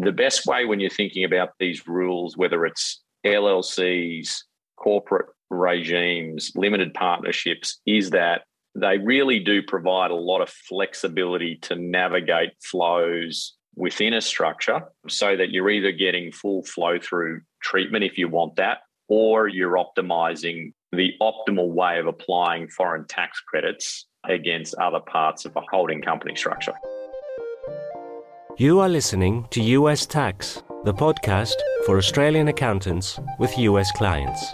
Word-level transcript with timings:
The 0.00 0.12
best 0.12 0.46
way 0.46 0.64
when 0.64 0.78
you're 0.78 0.90
thinking 0.90 1.24
about 1.24 1.50
these 1.58 1.88
rules, 1.88 2.36
whether 2.36 2.64
it's 2.64 3.02
LLCs, 3.26 4.42
corporate 4.76 5.26
regimes, 5.50 6.52
limited 6.54 6.94
partnerships, 6.94 7.80
is 7.84 8.10
that 8.10 8.42
they 8.76 8.98
really 8.98 9.40
do 9.40 9.60
provide 9.60 10.12
a 10.12 10.16
lot 10.16 10.40
of 10.40 10.48
flexibility 10.48 11.58
to 11.62 11.74
navigate 11.74 12.50
flows 12.62 13.56
within 13.74 14.14
a 14.14 14.20
structure 14.20 14.82
so 15.08 15.36
that 15.36 15.50
you're 15.50 15.70
either 15.70 15.90
getting 15.90 16.30
full 16.30 16.62
flow 16.62 16.98
through 17.00 17.40
treatment 17.60 18.04
if 18.04 18.16
you 18.16 18.28
want 18.28 18.54
that, 18.54 18.78
or 19.08 19.48
you're 19.48 19.76
optimizing 19.76 20.72
the 20.92 21.10
optimal 21.20 21.70
way 21.70 21.98
of 21.98 22.06
applying 22.06 22.68
foreign 22.68 23.04
tax 23.08 23.40
credits 23.40 24.06
against 24.28 24.76
other 24.76 25.00
parts 25.00 25.44
of 25.44 25.56
a 25.56 25.62
holding 25.72 26.00
company 26.00 26.36
structure. 26.36 26.74
You 28.60 28.80
are 28.80 28.88
listening 28.88 29.46
to 29.50 29.62
US 29.62 30.04
Tax, 30.04 30.64
the 30.82 30.92
podcast 30.92 31.54
for 31.86 31.96
Australian 31.96 32.48
accountants 32.48 33.20
with 33.38 33.56
US 33.56 33.92
clients. 33.92 34.44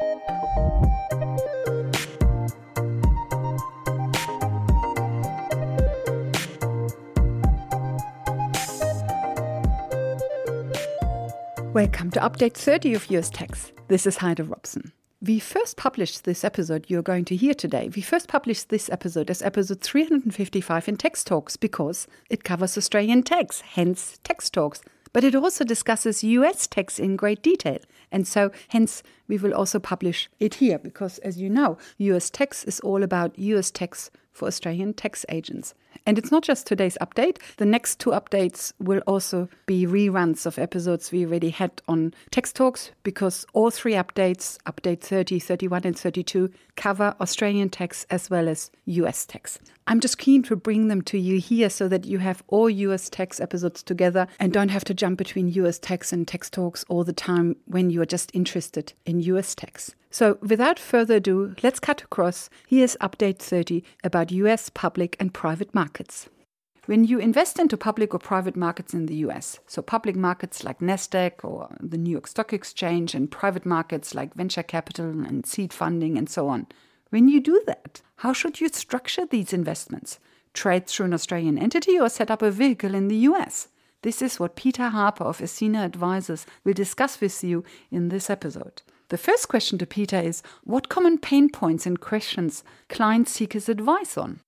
Welcome 11.73 12.11
to 12.11 12.21
update 12.21 12.53
30 12.53 12.93
of 12.93 13.11
US 13.11 13.31
Tax. 13.31 13.73
This 13.89 14.07
is 14.07 14.19
Heide 14.19 14.47
Robson. 14.47 14.93
We 15.27 15.39
first 15.39 15.79
published 15.79 16.25
this 16.25 16.45
episode 16.45 16.85
you're 16.89 17.01
going 17.01 17.25
to 17.27 17.37
hear 17.37 17.55
today. 17.55 17.89
We 17.97 18.03
first 18.03 18.29
published 18.29 18.69
this 18.69 18.91
episode 18.91 19.31
as 19.31 19.41
episode 19.41 19.81
355 19.81 20.87
in 20.87 20.97
Tax 20.99 21.25
Talks 21.25 21.57
because 21.57 22.07
it 22.29 22.45
covers 22.45 22.77
Australian 22.77 23.23
tax, 23.23 23.63
hence 23.63 24.19
Tax 24.23 24.51
Talks. 24.51 24.83
But 25.15 25.25
it 25.25 25.35
also 25.35 25.65
discusses 25.65 26.23
US 26.25 26.67
tax 26.67 26.99
in 26.99 27.17
great 27.17 27.43
detail. 27.43 27.79
And 28.13 28.29
so, 28.29 28.51
hence, 28.69 29.03
we 29.27 29.39
will 29.39 29.55
also 29.55 29.79
publish 29.79 30.29
it 30.41 30.57
here 30.57 30.79
because, 30.79 31.17
as 31.21 31.41
you 31.41 31.49
know, 31.49 31.79
US 31.97 32.29
tax 32.29 32.63
is 32.65 32.81
all 32.81 33.03
about 33.03 33.39
US 33.39 33.71
tax 33.71 34.11
for 34.31 34.47
Australian 34.47 34.93
tax 34.93 35.25
agents. 35.31 35.73
And 36.07 36.19
it's 36.19 36.31
not 36.31 36.43
just 36.43 36.67
today's 36.67 36.99
update. 37.01 37.39
The 37.57 37.67
next 37.67 37.99
two 38.01 38.11
updates 38.11 38.73
will 38.79 39.01
also 39.07 39.49
be 39.67 39.87
reruns 39.87 40.47
of 40.47 40.59
episodes 40.59 41.11
we 41.11 41.25
already 41.25 41.51
had 41.51 41.83
on 41.89 42.15
Tax 42.31 42.53
Talks 42.53 42.91
because 43.03 43.47
all 43.53 43.71
three 43.71 43.95
updates, 43.95 44.59
update 44.67 45.01
30, 45.01 45.39
31, 45.39 45.83
and 45.85 45.99
32, 45.99 46.51
cover 46.77 47.15
Australian 47.21 47.71
tax 47.71 48.07
as 48.11 48.31
well 48.31 48.49
as 48.49 48.71
US 48.87 49.27
tax. 49.27 49.59
I'm 49.87 50.01
just 50.01 50.19
keen 50.19 50.43
to 50.45 50.57
bring 50.57 50.89
them 50.89 51.03
to 51.03 51.19
you 51.19 51.39
here 51.39 51.69
so 51.69 51.89
that 51.89 52.07
you 52.07 52.19
have 52.19 52.43
all 52.49 52.71
US 52.71 53.11
tax 53.11 53.41
episodes 53.41 53.83
together 53.83 54.27
and 54.41 54.53
don't 54.53 54.71
have 54.71 54.85
to 54.85 54.95
jump 54.95 55.19
between 55.19 55.49
US 55.49 55.79
tax 55.79 56.13
and 56.13 56.27
Tax 56.27 56.49
Talks 56.49 56.85
all 56.89 57.05
the 57.05 57.13
time 57.13 57.57
when 57.67 57.91
you 57.91 58.01
are 58.01 58.07
just 58.07 58.31
interested 58.35 58.93
in 59.05 59.21
US 59.21 59.55
tax. 59.55 59.95
So, 60.11 60.39
without 60.41 60.79
further 60.79 61.17
ado, 61.17 61.57
let's 61.65 61.81
cut 61.81 62.03
across. 62.03 62.49
Here's 62.69 62.97
update 62.99 63.39
30 63.39 63.83
about 64.05 64.31
US 64.31 64.71
public 64.71 65.17
and 65.19 65.35
private 65.35 65.75
markets. 65.75 65.84
When 66.87 67.05
you 67.05 67.19
invest 67.19 67.59
into 67.59 67.79
public 67.79 68.13
or 68.13 68.19
private 68.19 68.57
markets 68.57 68.93
in 68.93 69.07
the 69.07 69.17
US, 69.27 69.59
so 69.67 69.81
public 69.81 70.17
markets 70.17 70.65
like 70.65 70.81
NASDAQ 70.81 71.43
or 71.43 71.75
the 71.81 71.97
New 71.97 72.11
York 72.11 72.27
Stock 72.27 72.53
Exchange, 72.53 73.15
and 73.15 73.31
private 73.31 73.65
markets 73.65 74.15
like 74.15 74.35
venture 74.35 74.63
capital 74.63 75.07
and 75.07 75.47
seed 75.47 75.73
funding 75.73 76.19
and 76.19 76.29
so 76.29 76.49
on, 76.49 76.67
when 77.09 77.29
you 77.29 77.41
do 77.41 77.63
that, 77.67 78.03
how 78.17 78.33
should 78.33 78.61
you 78.61 78.69
structure 78.69 79.25
these 79.25 79.53
investments? 79.53 80.19
Trade 80.53 80.87
through 80.87 81.07
an 81.07 81.15
Australian 81.15 81.59
entity 81.59 81.99
or 81.99 82.09
set 82.09 82.31
up 82.31 82.43
a 82.43 82.51
vehicle 82.51 82.95
in 82.95 83.09
the 83.09 83.29
US? 83.29 83.69
This 84.03 84.21
is 84.21 84.39
what 84.39 84.55
Peter 84.57 84.91
Harper 84.91 85.25
of 85.25 85.39
Ascena 85.39 85.85
Advisors 85.85 86.45
will 86.65 86.75
discuss 86.75 87.19
with 87.19 87.43
you 87.43 87.65
in 87.91 88.11
this 88.11 88.29
episode. 88.29 88.83
The 89.09 89.17
first 89.17 89.49
question 89.49 89.79
to 89.79 89.87
Peter 89.87 90.19
is 90.19 90.43
What 90.65 90.91
common 90.91 91.17
pain 91.17 91.49
points 91.49 91.87
and 91.87 91.99
questions 91.99 92.63
clients 92.91 93.33
seek 93.33 93.55
his 93.55 93.71
advice 93.71 94.19
on? 94.19 94.41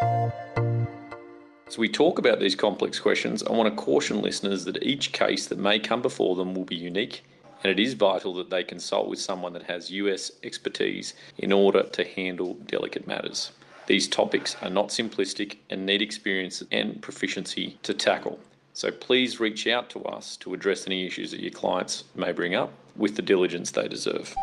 As 0.00 1.76
we 1.76 1.88
talk 1.88 2.18
about 2.18 2.40
these 2.40 2.54
complex 2.54 2.98
questions, 2.98 3.42
I 3.42 3.52
want 3.52 3.68
to 3.68 3.82
caution 3.82 4.22
listeners 4.22 4.64
that 4.64 4.82
each 4.82 5.12
case 5.12 5.46
that 5.46 5.58
may 5.58 5.78
come 5.78 6.02
before 6.02 6.36
them 6.36 6.54
will 6.54 6.64
be 6.64 6.76
unique, 6.76 7.24
and 7.62 7.70
it 7.70 7.78
is 7.78 7.94
vital 7.94 8.34
that 8.34 8.50
they 8.50 8.64
consult 8.64 9.08
with 9.08 9.20
someone 9.20 9.52
that 9.52 9.64
has 9.64 9.90
US 9.90 10.32
expertise 10.42 11.14
in 11.36 11.52
order 11.52 11.82
to 11.82 12.04
handle 12.04 12.54
delicate 12.66 13.06
matters. 13.06 13.52
These 13.86 14.08
topics 14.08 14.56
are 14.62 14.70
not 14.70 14.88
simplistic 14.88 15.56
and 15.70 15.84
need 15.84 16.02
experience 16.02 16.62
and 16.70 17.02
proficiency 17.02 17.78
to 17.82 17.94
tackle. 17.94 18.38
So 18.74 18.90
please 18.90 19.40
reach 19.40 19.66
out 19.66 19.90
to 19.90 20.04
us 20.04 20.36
to 20.38 20.54
address 20.54 20.86
any 20.86 21.06
issues 21.06 21.32
that 21.32 21.40
your 21.40 21.50
clients 21.50 22.04
may 22.14 22.32
bring 22.32 22.54
up 22.54 22.72
with 22.96 23.16
the 23.16 23.22
diligence 23.22 23.70
they 23.70 23.88
deserve. 23.88 24.34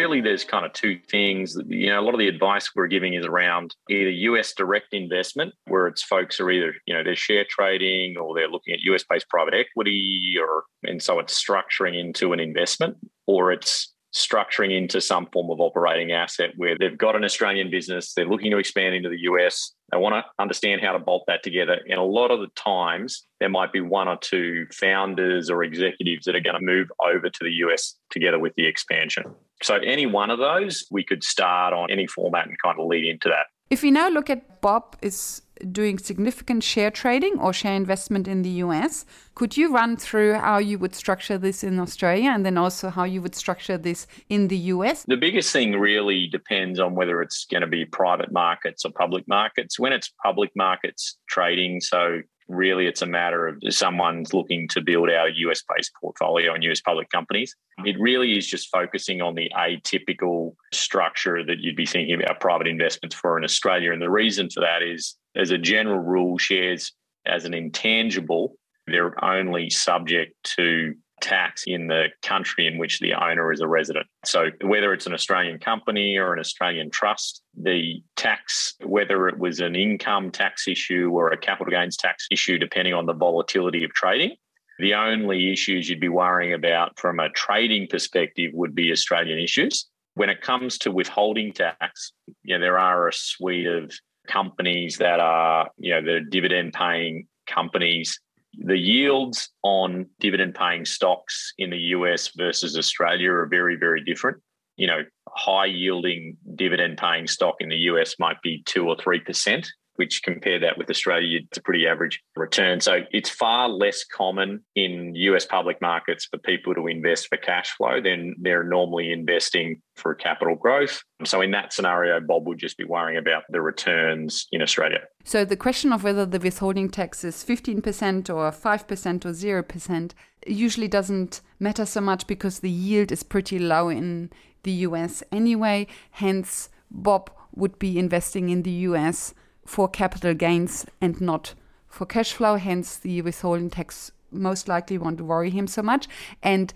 Really, 0.00 0.20
there's 0.22 0.44
kind 0.44 0.64
of 0.64 0.72
two 0.72 0.98
things. 1.10 1.56
You 1.66 1.88
know, 1.88 2.00
a 2.00 2.04
lot 2.04 2.14
of 2.14 2.18
the 2.18 2.28
advice 2.28 2.70
we're 2.74 2.86
giving 2.86 3.14
is 3.14 3.26
around 3.26 3.74
either 3.90 4.10
US 4.10 4.54
direct 4.54 4.92
investment, 4.92 5.52
where 5.66 5.86
it's 5.86 6.02
folks 6.02 6.40
are 6.40 6.50
either, 6.50 6.72
you 6.86 6.94
know, 6.94 7.04
they're 7.04 7.14
share 7.14 7.44
trading 7.48 8.16
or 8.16 8.34
they're 8.34 8.48
looking 8.48 8.72
at 8.72 8.80
US 8.80 9.04
based 9.08 9.28
private 9.28 9.54
equity, 9.54 10.34
or 10.40 10.64
and 10.88 11.02
so 11.02 11.18
it's 11.18 11.42
structuring 11.42 11.98
into 11.98 12.32
an 12.32 12.40
investment, 12.40 12.96
or 13.26 13.52
it's 13.52 13.92
structuring 14.14 14.76
into 14.76 15.00
some 15.00 15.26
form 15.32 15.50
of 15.50 15.60
operating 15.60 16.12
asset 16.12 16.50
where 16.56 16.76
they've 16.78 16.98
got 16.98 17.14
an 17.14 17.24
Australian 17.24 17.70
business, 17.70 18.12
they're 18.14 18.26
looking 18.26 18.50
to 18.50 18.58
expand 18.58 18.94
into 18.94 19.08
the 19.08 19.20
US, 19.20 19.72
they 19.92 19.98
want 19.98 20.14
to 20.14 20.24
understand 20.42 20.80
how 20.80 20.92
to 20.92 20.98
bolt 20.98 21.24
that 21.26 21.42
together. 21.42 21.78
And 21.88 21.98
a 21.98 22.02
lot 22.02 22.30
of 22.30 22.40
the 22.40 22.48
times, 22.56 23.26
there 23.38 23.48
might 23.48 23.72
be 23.72 23.80
one 23.80 24.08
or 24.08 24.16
two 24.16 24.66
founders 24.72 25.50
or 25.50 25.62
executives 25.62 26.24
that 26.26 26.36
are 26.36 26.40
going 26.40 26.58
to 26.58 26.64
move 26.64 26.90
over 27.00 27.28
to 27.28 27.44
the 27.44 27.52
US 27.66 27.96
together 28.10 28.38
with 28.38 28.54
the 28.56 28.66
expansion. 28.66 29.24
So, 29.62 29.76
any 29.76 30.06
one 30.06 30.30
of 30.30 30.38
those, 30.38 30.86
we 30.90 31.04
could 31.04 31.22
start 31.22 31.72
on 31.72 31.90
any 31.90 32.06
format 32.06 32.46
and 32.46 32.56
kind 32.62 32.78
of 32.78 32.86
lead 32.86 33.04
into 33.04 33.28
that. 33.28 33.46
If 33.68 33.82
we 33.82 33.90
now 33.90 34.08
look 34.08 34.30
at 34.30 34.60
Bob 34.60 34.96
is 35.02 35.42
doing 35.72 35.98
significant 35.98 36.62
share 36.62 36.90
trading 36.90 37.38
or 37.38 37.52
share 37.52 37.74
investment 37.74 38.28
in 38.28 38.42
the 38.42 38.50
US, 38.64 39.04
could 39.34 39.56
you 39.56 39.72
run 39.72 39.96
through 39.96 40.34
how 40.34 40.58
you 40.58 40.78
would 40.78 40.94
structure 40.94 41.38
this 41.38 41.62
in 41.64 41.78
Australia 41.80 42.30
and 42.30 42.44
then 42.44 42.56
also 42.58 42.90
how 42.90 43.04
you 43.04 43.22
would 43.22 43.34
structure 43.34 43.78
this 43.78 44.06
in 44.28 44.48
the 44.48 44.58
US? 44.74 45.04
The 45.06 45.16
biggest 45.16 45.52
thing 45.52 45.72
really 45.72 46.26
depends 46.26 46.80
on 46.80 46.94
whether 46.94 47.22
it's 47.22 47.46
going 47.46 47.62
to 47.62 47.66
be 47.66 47.84
private 47.84 48.32
markets 48.32 48.84
or 48.84 48.92
public 48.92 49.26
markets. 49.28 49.78
When 49.78 49.92
it's 49.92 50.12
public 50.22 50.50
markets 50.54 51.18
trading, 51.28 51.80
so 51.80 52.20
really 52.50 52.86
it's 52.86 53.02
a 53.02 53.06
matter 53.06 53.46
of 53.46 53.62
someone's 53.70 54.34
looking 54.34 54.68
to 54.68 54.80
build 54.80 55.08
out 55.08 55.28
a 55.28 55.32
US 55.36 55.62
based 55.74 55.92
portfolio 56.00 56.52
and 56.52 56.64
US 56.64 56.80
public 56.80 57.08
companies. 57.10 57.54
It 57.84 57.98
really 57.98 58.36
is 58.36 58.46
just 58.46 58.68
focusing 58.70 59.22
on 59.22 59.34
the 59.34 59.50
atypical 59.56 60.54
structure 60.72 61.44
that 61.44 61.60
you'd 61.60 61.76
be 61.76 61.86
thinking 61.86 62.20
about 62.20 62.40
private 62.40 62.66
investments 62.66 63.14
for 63.14 63.38
in 63.38 63.44
Australia. 63.44 63.92
And 63.92 64.02
the 64.02 64.10
reason 64.10 64.50
for 64.50 64.60
that 64.60 64.82
is, 64.82 65.16
as 65.36 65.50
a 65.50 65.58
general 65.58 66.00
rule, 66.00 66.38
shares 66.38 66.92
as 67.26 67.44
an 67.44 67.54
intangible, 67.54 68.56
they're 68.86 69.22
only 69.24 69.70
subject 69.70 70.34
to 70.56 70.94
tax 71.20 71.64
in 71.66 71.86
the 71.86 72.06
country 72.22 72.66
in 72.66 72.78
which 72.78 72.98
the 72.98 73.12
owner 73.12 73.52
is 73.52 73.60
a 73.60 73.68
resident. 73.68 74.06
So, 74.24 74.50
whether 74.62 74.92
it's 74.92 75.06
an 75.06 75.12
Australian 75.12 75.58
company 75.58 76.16
or 76.16 76.32
an 76.32 76.40
Australian 76.40 76.90
trust, 76.90 77.42
the 77.56 78.02
tax, 78.16 78.74
whether 78.84 79.28
it 79.28 79.38
was 79.38 79.60
an 79.60 79.76
income 79.76 80.30
tax 80.30 80.66
issue 80.66 81.10
or 81.12 81.30
a 81.30 81.36
capital 81.36 81.70
gains 81.70 81.96
tax 81.96 82.26
issue, 82.30 82.58
depending 82.58 82.94
on 82.94 83.06
the 83.06 83.12
volatility 83.12 83.84
of 83.84 83.92
trading, 83.92 84.34
the 84.78 84.94
only 84.94 85.52
issues 85.52 85.88
you'd 85.88 86.00
be 86.00 86.08
worrying 86.08 86.54
about 86.54 86.98
from 86.98 87.20
a 87.20 87.28
trading 87.30 87.86
perspective 87.86 88.50
would 88.54 88.74
be 88.74 88.90
Australian 88.90 89.38
issues. 89.38 89.86
When 90.14 90.30
it 90.30 90.40
comes 90.40 90.78
to 90.78 90.90
withholding 90.90 91.52
tax, 91.52 92.12
you 92.42 92.56
know, 92.56 92.60
there 92.60 92.78
are 92.78 93.08
a 93.08 93.12
suite 93.12 93.66
of 93.66 93.92
companies 94.30 94.96
that 94.98 95.20
are, 95.20 95.68
you 95.76 95.92
know, 95.92 96.02
the 96.02 96.20
dividend 96.30 96.72
paying 96.72 97.26
companies 97.46 98.18
the 98.58 98.76
yields 98.76 99.50
on 99.62 100.06
dividend 100.18 100.54
paying 100.54 100.84
stocks 100.84 101.52
in 101.58 101.70
the 101.70 101.78
US 101.78 102.28
versus 102.36 102.76
Australia 102.76 103.30
are 103.30 103.46
very, 103.46 103.76
very 103.76 104.02
different. 104.02 104.38
You 104.76 104.86
know, 104.86 105.00
high 105.28 105.66
yielding 105.66 106.36
dividend 106.56 106.98
paying 106.98 107.26
stock 107.26 107.56
in 107.60 107.68
the 107.68 107.76
US 107.76 108.16
might 108.18 108.40
be 108.42 108.62
two 108.66 108.88
or 108.88 108.96
3%, 108.96 109.66
which 110.00 110.22
compare 110.22 110.58
that 110.58 110.78
with 110.78 110.88
Australia, 110.88 111.40
it's 111.42 111.58
a 111.58 111.60
pretty 111.60 111.86
average 111.86 112.22
return. 112.34 112.80
So 112.80 113.00
it's 113.12 113.28
far 113.28 113.68
less 113.68 114.02
common 114.02 114.64
in 114.74 115.14
US 115.14 115.44
public 115.44 115.78
markets 115.82 116.24
for 116.24 116.38
people 116.38 116.74
to 116.74 116.86
invest 116.86 117.28
for 117.28 117.36
cash 117.36 117.68
flow 117.76 118.00
than 118.00 118.34
they're 118.40 118.64
normally 118.64 119.12
investing 119.12 119.82
for 119.96 120.14
capital 120.14 120.56
growth. 120.56 121.02
So 121.26 121.42
in 121.42 121.50
that 121.50 121.74
scenario, 121.74 122.18
Bob 122.18 122.46
would 122.46 122.56
just 122.56 122.78
be 122.78 122.84
worrying 122.84 123.18
about 123.18 123.42
the 123.50 123.60
returns 123.60 124.46
in 124.52 124.62
Australia. 124.62 125.00
So 125.24 125.44
the 125.44 125.54
question 125.66 125.92
of 125.92 126.02
whether 126.02 126.24
the 126.24 126.38
withholding 126.38 126.88
tax 126.88 127.22
is 127.22 127.44
15% 127.44 128.30
or 128.30 128.50
5% 128.50 129.24
or 129.26 129.64
0% 129.66 130.12
usually 130.46 130.88
doesn't 130.88 131.42
matter 131.58 131.84
so 131.84 132.00
much 132.00 132.26
because 132.26 132.60
the 132.60 132.70
yield 132.70 133.12
is 133.12 133.22
pretty 133.22 133.58
low 133.58 133.90
in 133.90 134.30
the 134.62 134.72
US 134.88 135.22
anyway. 135.30 135.86
Hence, 136.12 136.70
Bob 136.90 137.30
would 137.54 137.78
be 137.78 137.98
investing 137.98 138.48
in 138.48 138.62
the 138.62 138.88
US 138.88 139.34
for 139.64 139.88
capital 139.88 140.34
gains 140.34 140.86
and 141.00 141.20
not 141.20 141.54
for 141.88 142.06
cash 142.06 142.32
flow. 142.32 142.56
Hence, 142.56 142.96
the 142.96 143.22
withholding 143.22 143.70
tax 143.70 144.12
most 144.30 144.68
likely 144.68 144.98
won't 144.98 145.20
worry 145.20 145.50
him 145.50 145.66
so 145.66 145.82
much. 145.82 146.08
And 146.42 146.72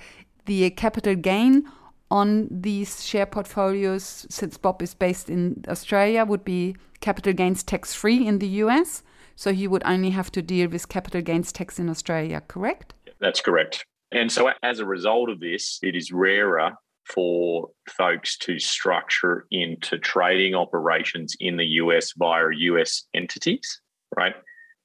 the 0.47 0.71
capital 0.71 1.15
gain 1.15 1.71
on 2.11 2.49
these 2.51 3.05
share 3.05 3.27
portfolios, 3.27 4.27
since 4.29 4.57
Bob 4.57 4.83
is 4.83 4.95
based 4.95 5.31
in 5.31 5.65
Australia, 5.69 6.25
would 6.25 6.45
be 6.45 6.77
capital 7.01 7.33
gains 7.33 7.63
tax 7.63 7.95
free 7.95 8.27
in 8.27 8.39
the 8.39 8.49
US. 8.63 9.03
So 9.37 9.53
he 9.53 9.67
would 9.67 9.83
only 9.85 10.11
have 10.11 10.31
to 10.33 10.43
deal 10.43 10.69
with 10.69 10.89
capital 10.89 11.21
gains 11.21 11.53
tax 11.53 11.79
in 11.79 11.89
Australia, 11.89 12.43
correct? 12.47 12.95
That's 13.21 13.41
correct. 13.41 13.85
And 14.13 14.31
so, 14.31 14.53
as 14.63 14.79
a 14.79 14.87
result 14.87 15.29
of 15.29 15.41
this, 15.41 15.81
it 15.83 15.97
is 15.97 16.13
rarer 16.13 16.73
for 17.06 17.69
folks 17.89 18.37
to 18.39 18.59
structure 18.59 19.47
into 19.51 19.99
trading 19.99 20.55
operations 20.55 21.37
in 21.41 21.56
the 21.56 21.67
US 21.83 22.12
via 22.17 22.47
US 22.53 23.05
entities, 23.15 23.81
right? 24.17 24.35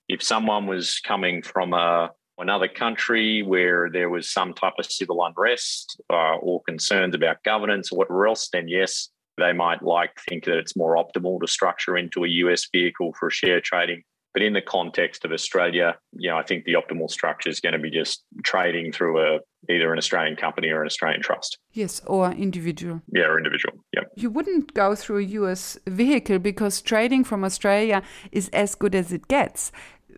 If 0.07 0.21
someone 0.23 0.67
was 0.67 0.99
coming 0.99 1.41
from 1.41 1.73
a 1.73 2.11
another 2.37 2.69
country 2.69 3.43
where 3.43 3.89
there 3.91 4.09
was 4.09 4.31
some 4.31 4.53
type 4.53 4.73
of 4.79 4.85
civil 4.85 5.25
unrest 5.25 6.01
uh, 6.09 6.37
or 6.37 6.61
concerns 6.63 7.13
about 7.13 7.43
governance 7.43 7.91
or 7.91 7.97
whatever 7.97 8.27
else, 8.27 8.49
then 8.53 8.67
yes, 8.67 9.09
they 9.37 9.53
might 9.53 9.83
like 9.83 10.11
think 10.27 10.45
that 10.45 10.57
it's 10.57 10.75
more 10.75 10.95
optimal 10.95 11.39
to 11.41 11.47
structure 11.47 11.97
into 11.97 12.23
a 12.23 12.29
US 12.29 12.67
vehicle 12.71 13.13
for 13.19 13.29
share 13.29 13.61
trading. 13.61 14.03
But 14.39 14.45
in 14.45 14.53
the 14.53 14.61
context 14.61 15.25
of 15.25 15.33
Australia, 15.33 15.97
you 16.13 16.29
know, 16.29 16.37
I 16.37 16.43
think 16.43 16.63
the 16.63 16.75
optimal 16.75 17.11
structure 17.11 17.49
is 17.49 17.59
going 17.59 17.73
to 17.73 17.79
be 17.79 17.91
just 17.91 18.23
trading 18.45 18.93
through 18.93 19.19
a 19.19 19.39
either 19.69 19.91
an 19.91 19.97
Australian 19.97 20.37
company 20.37 20.69
or 20.69 20.79
an 20.81 20.85
Australian 20.85 21.21
trust. 21.21 21.57
Yes, 21.73 22.01
or 22.07 22.31
individual. 22.31 23.01
Yeah, 23.11 23.23
or 23.23 23.37
individual. 23.37 23.73
Yeah. 23.93 24.03
You 24.15 24.29
wouldn't 24.29 24.73
go 24.73 24.95
through 24.95 25.17
a 25.17 25.23
US 25.41 25.77
vehicle 25.87 26.39
because 26.39 26.81
trading 26.81 27.25
from 27.25 27.43
Australia 27.43 28.01
is 28.31 28.47
as 28.53 28.75
good 28.75 28.95
as 28.95 29.11
it 29.11 29.27
gets 29.27 29.73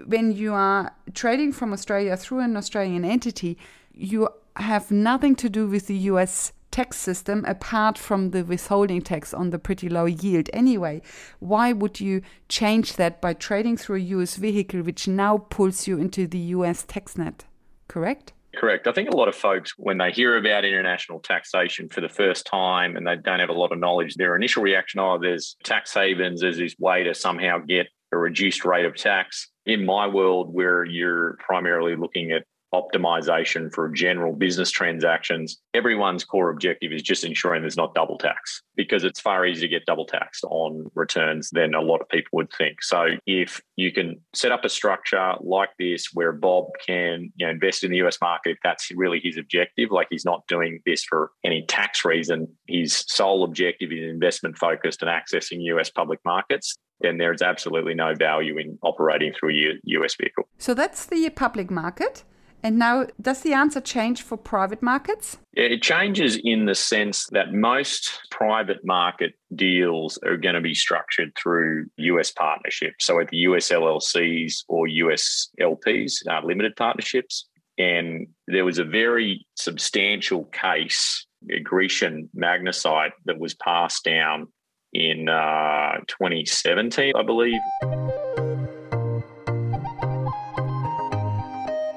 when 0.06 0.31
you 0.31 0.53
are 0.53 0.95
trading 1.15 1.51
from 1.51 1.73
Australia 1.73 2.15
through 2.15 2.41
an 2.41 2.56
Australian 2.56 3.03
entity, 3.03 3.57
you 3.91 4.29
have 4.56 4.91
nothing 4.91 5.35
to 5.35 5.50
do 5.50 5.68
with 5.68 5.88
the 5.88 5.97
US 6.12 6.53
tax 6.71 6.97
system 6.97 7.45
apart 7.45 7.97
from 7.97 8.31
the 8.31 8.44
withholding 8.44 9.01
tax 9.01 9.33
on 9.33 9.50
the 9.50 9.59
pretty 9.59 9.89
low 9.89 10.06
yield 10.06 10.50
anyway. 10.53 11.01
Why 11.39 11.73
would 11.73 12.00
you 12.00 12.21
change 12.50 12.95
that 12.95 13.21
by 13.21 13.33
trading 13.33 13.77
through 13.77 13.97
a 13.97 14.00
US 14.00 14.35
vehicle 14.35 14.81
which 14.81 15.07
now 15.07 15.38
pulls 15.38 15.88
you 15.88 16.00
into 16.00 16.27
the 16.27 16.39
US 16.56 16.83
tax 16.83 17.18
net? 17.18 17.45
Correct? 17.88 18.33
Correct. 18.56 18.85
I 18.88 18.91
think 18.91 19.09
a 19.09 19.15
lot 19.15 19.29
of 19.29 19.35
folks, 19.35 19.73
when 19.77 19.97
they 19.97 20.12
hear 20.12 20.38
about 20.38 20.65
international 20.65 21.19
taxation 21.19 21.88
for 21.88 22.01
the 22.01 22.09
first 22.09 22.45
time 22.45 22.97
and 22.97 23.07
they 23.07 23.15
don't 23.15 23.39
have 23.39 23.50
a 23.50 23.53
lot 23.53 23.71
of 23.71 23.79
knowledge, 23.79 24.15
their 24.15 24.35
initial 24.35 24.62
reaction, 24.62 25.00
oh, 25.00 25.18
there's 25.18 25.56
tax 25.63 25.94
havens, 25.94 26.41
there's 26.41 26.57
this 26.57 26.75
way 26.77 27.03
to 27.03 27.13
somehow 27.13 27.59
get 27.59 27.88
a 28.12 28.18
reduced 28.18 28.65
rate 28.65 28.85
of 28.85 28.95
tax. 28.95 29.47
In 29.65 29.85
my 29.85 30.07
world, 30.07 30.53
where 30.53 30.83
you're 30.83 31.38
primarily 31.39 31.95
looking 31.95 32.31
at 32.31 32.44
optimization 32.73 33.71
for 33.73 33.89
general 33.89 34.33
business 34.33 34.71
transactions, 34.71 35.57
everyone's 35.73 36.23
core 36.23 36.50
objective 36.50 36.91
is 36.91 37.01
just 37.01 37.23
ensuring 37.23 37.62
there's 37.62 37.77
not 37.77 37.94
double 37.94 38.18
tax 38.18 38.62
because 38.75 39.03
it's 39.03 39.19
far 39.19 39.45
easier 39.45 39.68
to 39.68 39.68
get 39.68 39.85
double 39.85 40.06
taxed 40.06 40.44
on 40.45 40.89
returns 40.95 41.50
than 41.51 41.73
a 41.73 41.81
lot 41.81 42.01
of 42.01 42.09
people 42.09 42.29
would 42.33 42.51
think. 42.57 42.81
So 42.81 43.07
if 43.25 43.62
you 43.75 43.91
can 43.91 44.19
set 44.33 44.51
up 44.51 44.65
a 44.65 44.69
structure 44.69 45.33
like 45.41 45.69
this 45.77 46.07
where 46.13 46.31
Bob 46.31 46.68
can 46.85 47.31
you 47.35 47.45
know, 47.45 47.51
invest 47.51 47.83
in 47.83 47.91
the 47.91 47.97
US 47.97 48.18
market, 48.21 48.51
if 48.51 48.57
that's 48.63 48.91
really 48.91 49.19
his 49.21 49.38
objective, 49.38 49.91
like 49.91 50.07
he's 50.09 50.25
not 50.25 50.47
doing 50.47 50.79
this 50.85 51.03
for 51.03 51.31
any 51.44 51.65
tax 51.68 52.06
reason, 52.06 52.47
his 52.68 53.03
sole 53.07 53.44
objective 53.44 53.91
is 53.91 54.09
investment 54.09 54.57
focused 54.57 55.01
and 55.01 55.12
accessing 55.12 55.62
US 55.63 55.89
public 55.89 56.19
markets, 56.25 56.75
then 57.01 57.18
there 57.18 57.33
is 57.33 57.41
absolutely 57.41 57.94
no 57.94 58.13
value 58.15 58.57
in 58.57 58.77
operating 58.83 59.33
through 59.33 59.50
a 59.50 59.73
US 59.83 60.15
vehicle. 60.15 60.47
So 60.57 60.73
that's 60.73 61.06
the 61.06 61.29
public 61.31 61.69
market. 61.71 62.23
And 62.63 62.77
now, 62.77 63.07
does 63.19 63.41
the 63.41 63.53
answer 63.53 63.81
change 63.81 64.21
for 64.21 64.37
private 64.37 64.81
markets? 64.81 65.37
It 65.53 65.81
changes 65.81 66.39
in 66.43 66.65
the 66.65 66.75
sense 66.75 67.25
that 67.31 67.53
most 67.53 68.19
private 68.29 68.85
market 68.85 69.33
deals 69.55 70.19
are 70.25 70.37
going 70.37 70.55
to 70.55 70.61
be 70.61 70.75
structured 70.75 71.33
through 71.35 71.87
US 71.97 72.31
partnerships. 72.31 73.05
So, 73.05 73.19
at 73.19 73.29
the 73.29 73.37
US 73.37 73.69
LLCs 73.69 74.63
or 74.67 74.87
US 74.87 75.49
LPs, 75.59 76.27
uh, 76.29 76.45
limited 76.45 76.75
partnerships. 76.75 77.47
And 77.77 78.27
there 78.47 78.65
was 78.65 78.77
a 78.77 78.83
very 78.83 79.45
substantial 79.55 80.43
case, 80.45 81.25
a 81.49 81.59
Grecian 81.59 82.29
magnesite, 82.37 83.13
that 83.25 83.39
was 83.39 83.55
passed 83.55 84.03
down 84.03 84.47
in 84.93 85.29
uh, 85.29 85.97
2017, 86.07 87.13
I 87.15 87.23
believe. 87.23 87.59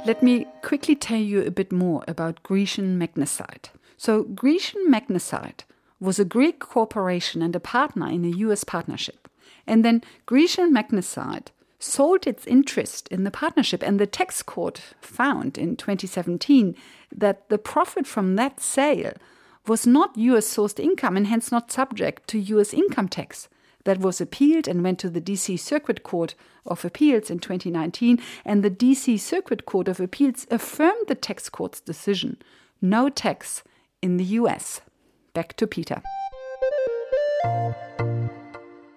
Let 0.06 0.22
me 0.22 0.46
quickly 0.60 0.94
tell 0.94 1.18
you 1.18 1.42
a 1.42 1.50
bit 1.50 1.72
more 1.72 2.04
about 2.06 2.42
Grecian 2.42 2.98
Magnesite. 2.98 3.70
So, 3.96 4.24
Grecian 4.24 4.90
Magnesite 4.90 5.64
was 5.98 6.18
a 6.18 6.26
Greek 6.26 6.58
corporation 6.58 7.40
and 7.40 7.56
a 7.56 7.60
partner 7.60 8.10
in 8.10 8.22
a 8.26 8.36
US 8.44 8.64
partnership. 8.64 9.30
And 9.66 9.82
then 9.82 10.02
Grecian 10.26 10.74
Magnesite 10.74 11.48
sold 11.78 12.26
its 12.26 12.46
interest 12.46 13.08
in 13.08 13.24
the 13.24 13.30
partnership, 13.30 13.82
and 13.82 13.98
the 13.98 14.06
tax 14.06 14.42
court 14.42 14.94
found 15.00 15.56
in 15.56 15.74
2017 15.74 16.76
that 17.10 17.48
the 17.48 17.56
profit 17.56 18.06
from 18.06 18.36
that 18.36 18.60
sale 18.60 19.14
was 19.66 19.86
not 19.86 20.18
US 20.18 20.46
sourced 20.46 20.78
income 20.78 21.16
and 21.16 21.28
hence 21.28 21.50
not 21.50 21.72
subject 21.72 22.28
to 22.28 22.38
US 22.38 22.74
income 22.74 23.08
tax 23.08 23.48
that 23.84 23.98
was 23.98 24.20
appealed 24.20 24.66
and 24.66 24.82
went 24.82 24.98
to 25.00 25.10
the 25.10 25.20
DC 25.20 25.58
Circuit 25.58 26.02
Court 26.02 26.34
of 26.66 26.84
Appeals 26.84 27.30
in 27.30 27.38
2019, 27.38 28.20
and 28.44 28.62
the 28.62 28.70
DC 28.70 29.20
Circuit 29.20 29.66
Court 29.66 29.88
of 29.88 30.00
Appeals 30.00 30.46
affirmed 30.50 31.06
the 31.06 31.14
tax 31.14 31.48
court's 31.48 31.80
decision 31.80 32.36
no 32.84 33.08
tax 33.08 33.62
in 34.02 34.18
the 34.18 34.24
US. 34.24 34.82
Back 35.32 35.56
to 35.56 35.66
Peter. 35.66 36.02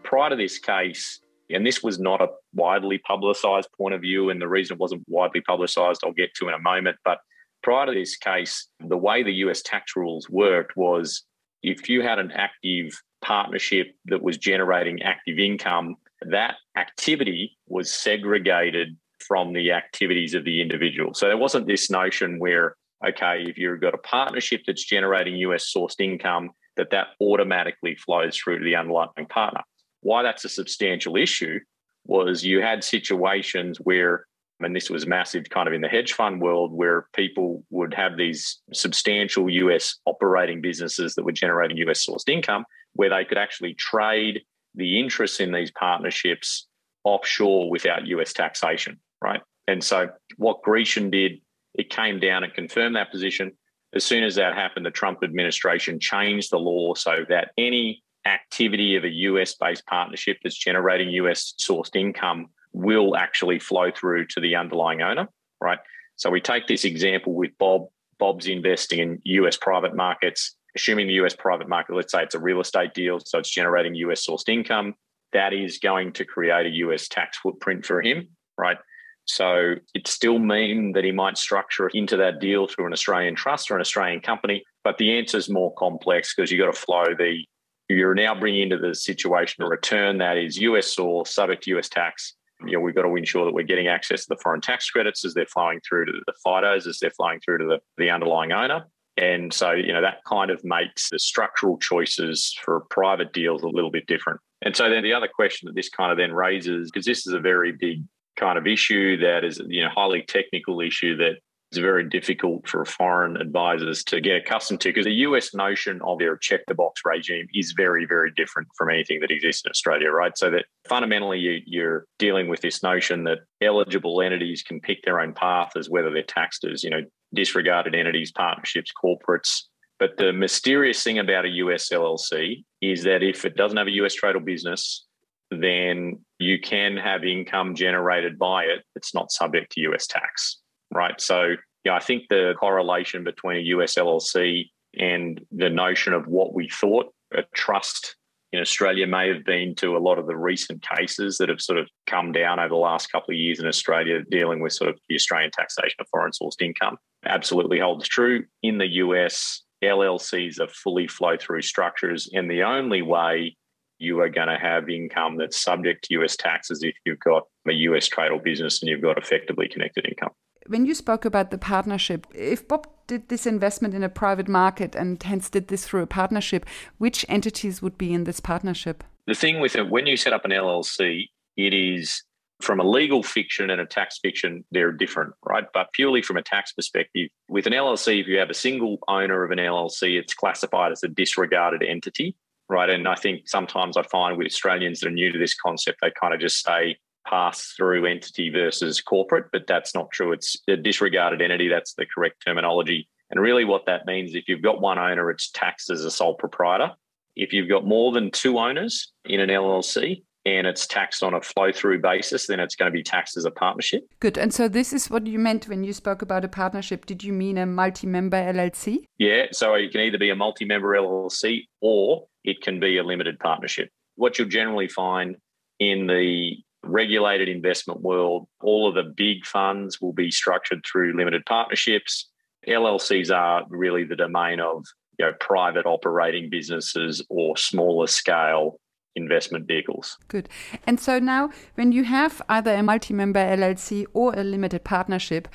Prior 0.03 0.29
to 0.29 0.35
this 0.35 0.59
case, 0.59 1.21
and 1.49 1.65
this 1.65 1.81
was 1.81 1.97
not 1.97 2.21
a 2.21 2.27
widely 2.53 2.97
publicised 2.97 3.69
point 3.77 3.95
of 3.95 4.01
view, 4.01 4.29
and 4.29 4.41
the 4.41 4.47
reason 4.47 4.75
it 4.75 4.79
wasn't 4.79 5.03
widely 5.07 5.41
publicised, 5.41 6.01
I'll 6.03 6.11
get 6.11 6.33
to 6.35 6.47
in 6.49 6.53
a 6.53 6.59
moment. 6.59 6.97
But 7.05 7.19
prior 7.63 7.85
to 7.85 7.93
this 7.93 8.17
case, 8.17 8.67
the 8.79 8.97
way 8.97 9.23
the 9.23 9.33
US 9.45 9.61
tax 9.61 9.95
rules 9.95 10.29
worked 10.29 10.75
was 10.75 11.23
if 11.71 11.89
you 11.89 12.01
had 12.01 12.19
an 12.19 12.31
active 12.31 12.91
partnership 13.21 13.87
that 14.05 14.21
was 14.21 14.37
generating 14.37 15.01
active 15.01 15.37
income, 15.39 15.95
that 16.21 16.55
activity 16.75 17.57
was 17.67 17.91
segregated 17.91 18.97
from 19.19 19.53
the 19.53 19.71
activities 19.71 20.33
of 20.33 20.45
the 20.45 20.61
individual. 20.61 21.13
So 21.13 21.27
there 21.27 21.37
wasn't 21.37 21.67
this 21.67 21.89
notion 21.89 22.39
where, 22.39 22.75
okay, 23.07 23.43
if 23.47 23.57
you've 23.57 23.81
got 23.81 23.93
a 23.93 23.99
partnership 23.99 24.61
that's 24.65 24.85
generating 24.85 25.35
US 25.37 25.71
sourced 25.75 25.99
income, 25.99 26.51
that 26.77 26.91
that 26.91 27.07
automatically 27.21 27.95
flows 27.95 28.37
through 28.37 28.59
to 28.59 28.65
the 28.65 28.75
underlying 28.75 29.27
partner. 29.29 29.61
Why 30.01 30.23
that's 30.23 30.45
a 30.45 30.49
substantial 30.49 31.17
issue 31.17 31.59
was 32.05 32.45
you 32.45 32.61
had 32.61 32.83
situations 32.83 33.79
where 33.79 34.25
and 34.59 34.75
this 34.75 34.89
was 34.89 35.05
massive 35.05 35.45
kind 35.49 35.67
of 35.67 35.73
in 35.73 35.81
the 35.81 35.87
hedge 35.87 36.13
fund 36.13 36.41
world 36.41 36.73
where 36.73 37.07
people 37.13 37.63
would 37.69 37.93
have 37.93 38.17
these 38.17 38.59
substantial 38.73 39.49
US 39.49 39.97
operating 40.05 40.61
businesses 40.61 41.15
that 41.15 41.23
were 41.23 41.31
generating 41.31 41.77
US 41.77 42.05
sourced 42.05 42.27
income 42.27 42.65
where 42.93 43.09
they 43.09 43.25
could 43.25 43.37
actually 43.37 43.75
trade 43.75 44.41
the 44.75 44.99
interests 44.99 45.39
in 45.39 45.51
these 45.51 45.71
partnerships 45.71 46.67
offshore 47.03 47.69
without 47.69 48.07
US 48.07 48.33
taxation, 48.33 48.99
right? 49.21 49.41
And 49.67 49.83
so 49.83 50.09
what 50.37 50.61
Grecian 50.63 51.09
did, 51.09 51.39
it 51.75 51.89
came 51.89 52.19
down 52.19 52.43
and 52.43 52.53
confirmed 52.53 52.95
that 52.95 53.11
position. 53.11 53.51
As 53.93 54.03
soon 54.03 54.23
as 54.23 54.35
that 54.35 54.55
happened, 54.55 54.85
the 54.85 54.91
Trump 54.91 55.19
administration 55.23 55.99
changed 55.99 56.51
the 56.51 56.57
law 56.57 56.93
so 56.95 57.25
that 57.29 57.51
any 57.57 58.03
activity 58.25 58.95
of 58.95 59.03
a 59.03 59.09
US 59.09 59.55
based 59.55 59.85
partnership 59.85 60.37
that's 60.43 60.57
generating 60.57 61.09
US 61.11 61.53
sourced 61.59 61.95
income 61.95 62.47
will 62.77 63.15
actually 63.15 63.59
flow 63.59 63.91
through 63.91 64.27
to 64.27 64.39
the 64.39 64.55
underlying 64.55 65.01
owner, 65.01 65.27
right? 65.59 65.79
So 66.15 66.29
we 66.29 66.41
take 66.41 66.67
this 66.67 66.85
example 66.85 67.33
with 67.33 67.51
Bob. 67.59 67.87
Bob's 68.19 68.47
investing 68.47 68.99
in 68.99 69.21
US 69.25 69.57
private 69.57 69.95
markets, 69.95 70.55
assuming 70.75 71.07
the 71.07 71.13
US 71.13 71.35
private 71.35 71.67
market, 71.67 71.95
let's 71.95 72.11
say 72.11 72.23
it's 72.23 72.35
a 72.35 72.39
real 72.39 72.61
estate 72.61 72.93
deal, 72.93 73.19
so 73.19 73.39
it's 73.39 73.49
generating 73.49 73.95
US 73.95 74.25
sourced 74.25 74.49
income. 74.49 74.95
That 75.33 75.53
is 75.53 75.77
going 75.77 76.13
to 76.13 76.25
create 76.25 76.65
a 76.65 76.75
US 76.85 77.07
tax 77.07 77.37
footprint 77.37 77.85
for 77.85 78.01
him, 78.01 78.29
right? 78.57 78.77
So 79.25 79.75
it 79.93 80.07
still 80.07 80.39
mean 80.39 80.93
that 80.93 81.03
he 81.03 81.11
might 81.11 81.37
structure 81.37 81.89
into 81.89 82.15
that 82.17 82.39
deal 82.39 82.65
through 82.65 82.87
an 82.87 82.93
Australian 82.93 83.35
trust 83.35 83.69
or 83.69 83.75
an 83.75 83.81
Australian 83.81 84.21
company, 84.21 84.63
but 84.83 84.97
the 84.97 85.17
answer 85.17 85.37
is 85.37 85.49
more 85.49 85.73
complex 85.75 86.33
because 86.33 86.51
you've 86.51 86.65
got 86.65 86.73
to 86.73 86.79
flow 86.79 87.05
the. 87.17 87.43
You're 87.89 88.15
now 88.15 88.37
bringing 88.37 88.63
into 88.63 88.77
the 88.77 88.93
situation 88.93 89.63
a 89.63 89.67
return 89.67 90.17
that 90.17 90.37
is 90.37 90.57
US 90.57 90.93
source, 90.93 91.33
subject 91.33 91.63
to 91.63 91.77
US 91.77 91.87
tax, 91.87 92.36
you 92.65 92.73
know, 92.73 92.79
we've 92.79 92.95
got 92.95 93.03
to 93.03 93.15
ensure 93.15 93.45
that 93.45 93.53
we're 93.53 93.63
getting 93.63 93.87
access 93.87 94.23
to 94.23 94.29
the 94.29 94.41
foreign 94.41 94.61
tax 94.61 94.89
credits 94.89 95.23
as 95.23 95.33
they're 95.33 95.45
flowing 95.45 95.79
through 95.87 96.05
to 96.05 96.13
the 96.25 96.33
FITOs, 96.45 96.87
as 96.87 96.99
they're 96.99 97.11
flowing 97.11 97.39
through 97.39 97.59
to 97.59 97.65
the, 97.65 97.79
the 97.97 98.09
underlying 98.09 98.51
owner. 98.51 98.87
And 99.17 99.51
so, 99.51 99.71
you 99.71 99.93
know, 99.93 100.01
that 100.01 100.23
kind 100.25 100.51
of 100.51 100.63
makes 100.63 101.09
the 101.09 101.19
structural 101.19 101.77
choices 101.77 102.55
for 102.63 102.81
private 102.91 103.33
deals 103.33 103.63
a 103.63 103.67
little 103.67 103.91
bit 103.91 104.05
different. 104.05 104.39
And 104.61 104.75
so 104.75 104.89
then 104.89 105.03
the 105.03 105.13
other 105.13 105.27
question 105.27 105.67
that 105.67 105.75
this 105.75 105.89
kind 105.89 106.11
of 106.11 106.17
then 106.17 106.33
raises, 106.33 106.91
because 106.91 107.05
this 107.05 107.25
is 107.25 107.33
a 107.33 107.39
very 107.39 107.71
big 107.71 108.03
kind 108.37 108.57
of 108.57 108.67
issue 108.67 109.17
that 109.17 109.43
is, 109.43 109.59
you 109.67 109.83
know, 109.83 109.89
highly 109.89 110.21
technical 110.21 110.81
issue 110.81 111.15
that 111.17 111.37
is 111.77 111.81
very 111.81 112.03
difficult 112.03 112.67
for 112.67 112.83
foreign 112.85 113.37
advisors 113.37 114.03
to 114.05 114.19
get 114.19 114.37
accustomed 114.37 114.81
to 114.81 114.89
because 114.89 115.05
the 115.05 115.11
US 115.27 115.53
notion 115.53 116.01
of 116.03 116.19
their 116.19 116.35
check 116.37 116.61
the 116.67 116.75
box 116.75 117.01
regime 117.05 117.47
is 117.53 117.73
very, 117.77 118.05
very 118.05 118.31
different 118.35 118.67
from 118.75 118.89
anything 118.89 119.19
that 119.21 119.31
exists 119.31 119.63
in 119.65 119.69
Australia, 119.69 120.09
right? 120.09 120.37
So 120.37 120.49
that 120.49 120.65
fundamentally 120.87 121.63
you, 121.65 121.83
are 121.83 122.05
dealing 122.17 122.47
with 122.47 122.61
this 122.61 122.83
notion 122.83 123.23
that 123.25 123.39
eligible 123.61 124.21
entities 124.21 124.63
can 124.63 124.81
pick 124.81 125.03
their 125.03 125.19
own 125.19 125.33
path 125.33 125.71
as 125.77 125.89
whether 125.89 126.11
they're 126.11 126.23
taxed 126.23 126.65
as, 126.65 126.83
you 126.83 126.89
know, 126.89 127.01
disregarded 127.33 127.95
entities, 127.95 128.31
partnerships, 128.31 128.91
corporates. 129.03 129.63
But 129.99 130.17
the 130.17 130.33
mysterious 130.33 131.03
thing 131.03 131.19
about 131.19 131.45
a 131.45 131.49
US 131.49 131.89
LLC 131.89 132.63
is 132.81 133.03
that 133.03 133.23
if 133.23 133.45
it 133.45 133.55
doesn't 133.55 133.77
have 133.77 133.87
a 133.87 134.01
US 134.03 134.15
trade 134.15 134.35
or 134.35 134.39
business, 134.39 135.05
then 135.51 136.19
you 136.39 136.59
can 136.59 136.97
have 136.97 137.23
income 137.23 137.75
generated 137.75 138.37
by 138.37 138.63
it 138.63 138.83
that's 138.93 139.13
not 139.13 139.31
subject 139.31 139.71
to 139.71 139.81
US 139.81 140.07
tax 140.07 140.59
right? 140.93 141.19
So, 141.19 141.55
yeah, 141.83 141.95
I 141.95 141.99
think 141.99 142.23
the 142.29 142.53
correlation 142.59 143.23
between 143.23 143.57
a 143.57 143.61
US 143.61 143.95
LLC 143.95 144.69
and 144.97 145.39
the 145.51 145.69
notion 145.69 146.13
of 146.13 146.27
what 146.27 146.53
we 146.53 146.69
thought 146.69 147.13
a 147.33 147.43
trust 147.53 148.15
in 148.53 148.61
Australia 148.61 149.05
may 149.05 149.27
have 149.27 149.43
been 149.43 149.75
to 149.75 149.97
a 149.97 149.99
lot 149.99 150.17
of 150.17 150.25
the 150.25 150.35
recent 150.35 150.81
cases 150.81 151.37
that 151.37 151.49
have 151.49 151.61
sort 151.61 151.77
of 151.77 151.87
come 152.05 152.31
down 152.31 152.59
over 152.59 152.69
the 152.69 152.75
last 152.75 153.11
couple 153.11 153.33
of 153.33 153.37
years 153.37 153.59
in 153.59 153.67
Australia 153.67 154.23
dealing 154.31 154.61
with 154.61 154.73
sort 154.73 154.89
of 154.89 154.97
the 155.09 155.15
Australian 155.15 155.51
taxation 155.51 155.97
of 155.99 156.07
foreign 156.09 156.31
sourced 156.31 156.61
income 156.61 156.97
absolutely 157.25 157.79
holds 157.79 158.07
true. 158.07 158.45
In 158.63 158.77
the 158.77 158.87
US, 158.87 159.63
LLCs 159.83 160.59
are 160.59 160.69
fully 160.69 161.07
flow 161.07 161.35
through 161.37 161.61
structures, 161.61 162.29
and 162.33 162.49
the 162.49 162.63
only 162.63 163.01
way 163.01 163.55
you 163.99 164.19
are 164.21 164.29
going 164.29 164.47
to 164.47 164.57
have 164.57 164.89
income 164.89 165.37
that's 165.37 165.61
subject 165.61 166.05
to 166.05 166.21
US 166.21 166.35
taxes 166.35 166.83
if 166.83 166.95
you've 167.05 167.19
got 167.19 167.43
a 167.67 167.73
US 167.73 168.07
trade 168.07 168.31
or 168.31 168.39
business 168.39 168.81
and 168.81 168.89
you've 168.89 169.01
got 169.01 169.17
effectively 169.17 169.67
connected 169.67 170.07
income. 170.07 170.31
When 170.67 170.85
you 170.85 170.95
spoke 170.95 171.23
about 171.23 171.51
the 171.51 171.57
partnership, 171.57 172.27
if 172.35 172.67
Bob 172.67 172.87
did 173.07 173.29
this 173.29 173.45
investment 173.45 173.93
in 173.93 174.03
a 174.03 174.09
private 174.09 174.49
market 174.49 174.95
and 174.95 175.21
hence 175.21 175.49
did 175.49 175.69
this 175.69 175.85
through 175.85 176.01
a 176.01 176.07
partnership, 176.07 176.65
which 176.97 177.25
entities 177.29 177.81
would 177.81 177.97
be 177.97 178.13
in 178.13 178.25
this 178.25 178.41
partnership? 178.41 179.03
The 179.27 179.33
thing 179.33 179.61
with 179.61 179.75
it, 179.75 179.89
when 179.89 180.07
you 180.07 180.17
set 180.17 180.33
up 180.33 180.43
an 180.43 180.51
LLC, 180.51 181.29
it 181.55 181.73
is 181.73 182.23
from 182.59 182.79
a 182.79 182.83
legal 182.83 183.23
fiction 183.23 183.69
and 183.69 183.79
a 183.79 183.85
tax 183.85 184.19
fiction, 184.19 184.65
they're 184.71 184.91
different, 184.91 185.33
right? 185.45 185.65
But 185.73 185.93
purely 185.93 186.21
from 186.21 186.37
a 186.37 186.41
tax 186.41 186.73
perspective, 186.73 187.29
with 187.49 187.67
an 187.67 187.73
LLC, 187.73 188.19
if 188.19 188.27
you 188.27 188.37
have 188.39 188.49
a 188.49 188.55
single 188.55 188.97
owner 189.07 189.43
of 189.43 189.51
an 189.51 189.59
LLC, 189.59 190.19
it's 190.19 190.33
classified 190.33 190.91
as 190.91 191.03
a 191.03 191.07
disregarded 191.07 191.83
entity, 191.83 192.35
right? 192.67 192.89
And 192.89 193.07
I 193.07 193.15
think 193.15 193.47
sometimes 193.47 193.95
I 193.95 194.03
find 194.03 194.37
with 194.37 194.47
Australians 194.47 194.99
that 194.99 195.07
are 195.07 195.11
new 195.11 195.31
to 195.31 195.37
this 195.39 195.55
concept, 195.55 195.99
they 196.01 196.11
kind 196.19 196.33
of 196.33 196.39
just 196.39 196.63
say, 196.63 196.97
pass 197.29 197.73
through 197.75 198.05
entity 198.05 198.49
versus 198.49 199.01
corporate, 199.01 199.45
but 199.51 199.67
that's 199.67 199.93
not 199.93 200.11
true. 200.11 200.31
It's 200.31 200.57
a 200.67 200.77
disregarded 200.77 201.41
entity. 201.41 201.67
That's 201.67 201.93
the 201.93 202.05
correct 202.05 202.43
terminology. 202.45 203.07
And 203.29 203.41
really, 203.41 203.65
what 203.65 203.85
that 203.87 204.05
means, 204.05 204.35
if 204.35 204.47
you've 204.47 204.61
got 204.61 204.81
one 204.81 204.97
owner, 204.97 205.29
it's 205.29 205.51
taxed 205.51 205.89
as 205.89 206.05
a 206.05 206.11
sole 206.11 206.35
proprietor. 206.35 206.91
If 207.35 207.53
you've 207.53 207.69
got 207.69 207.85
more 207.85 208.11
than 208.11 208.31
two 208.31 208.57
owners 208.57 209.11
in 209.25 209.39
an 209.39 209.49
LLC, 209.49 210.23
and 210.47 210.65
it's 210.65 210.87
taxed 210.87 211.23
on 211.23 211.33
a 211.33 211.41
flow 211.41 211.73
through 211.73 211.99
basis, 211.99 212.47
then 212.47 212.61
it's 212.61 212.75
going 212.75 212.89
to 212.89 212.95
be 212.95 213.03
taxed 213.03 213.35
as 213.35 213.43
a 213.43 213.51
partnership. 213.51 214.07
Good. 214.21 214.37
And 214.37 214.53
so 214.53 214.69
this 214.69 214.93
is 214.93 215.09
what 215.09 215.27
you 215.27 215.37
meant 215.37 215.67
when 215.67 215.83
you 215.83 215.91
spoke 215.91 216.21
about 216.21 216.45
a 216.45 216.47
partnership. 216.47 217.05
Did 217.05 217.21
you 217.21 217.33
mean 217.33 217.57
a 217.57 217.65
multi 217.65 218.07
member 218.07 218.37
LLC? 218.37 219.03
Yeah. 219.17 219.47
So 219.51 219.73
it 219.73 219.91
can 219.91 220.01
either 220.01 220.17
be 220.17 220.29
a 220.29 220.35
multi 220.35 220.63
member 220.63 220.95
LLC 220.95 221.67
or 221.81 222.27
it 222.45 222.61
can 222.61 222.79
be 222.79 222.97
a 222.97 223.03
limited 223.03 223.39
partnership. 223.39 223.89
What 224.15 224.39
you'll 224.39 224.47
generally 224.47 224.87
find 224.87 225.35
in 225.79 226.07
the 226.07 226.55
regulated 226.87 227.49
investment 227.49 228.01
world, 228.01 228.47
all 228.61 228.87
of 228.87 228.95
the 228.95 229.03
big 229.03 229.45
funds 229.45 230.01
will 230.01 230.13
be 230.13 230.31
structured 230.31 230.83
through 230.85 231.17
limited 231.17 231.45
partnerships. 231.45 232.29
LLCs 232.67 233.35
are 233.35 233.63
really 233.69 234.03
the 234.03 234.15
domain 234.15 234.59
of 234.59 234.85
you 235.19 235.25
know, 235.25 235.33
private 235.39 235.85
operating 235.85 236.49
businesses 236.49 237.23
or 237.29 237.57
smaller 237.57 238.07
scale 238.07 238.79
investment 239.15 239.67
vehicles. 239.67 240.17
Good. 240.27 240.47
And 240.85 240.99
so 240.99 241.19
now, 241.19 241.49
when 241.75 241.91
you 241.91 242.03
have 242.03 242.41
either 242.49 242.73
a 242.73 242.83
multi 242.83 243.13
member 243.13 243.39
LLC 243.39 244.05
or 244.13 244.33
a 244.35 244.43
limited 244.43 244.83
partnership, 244.83 245.47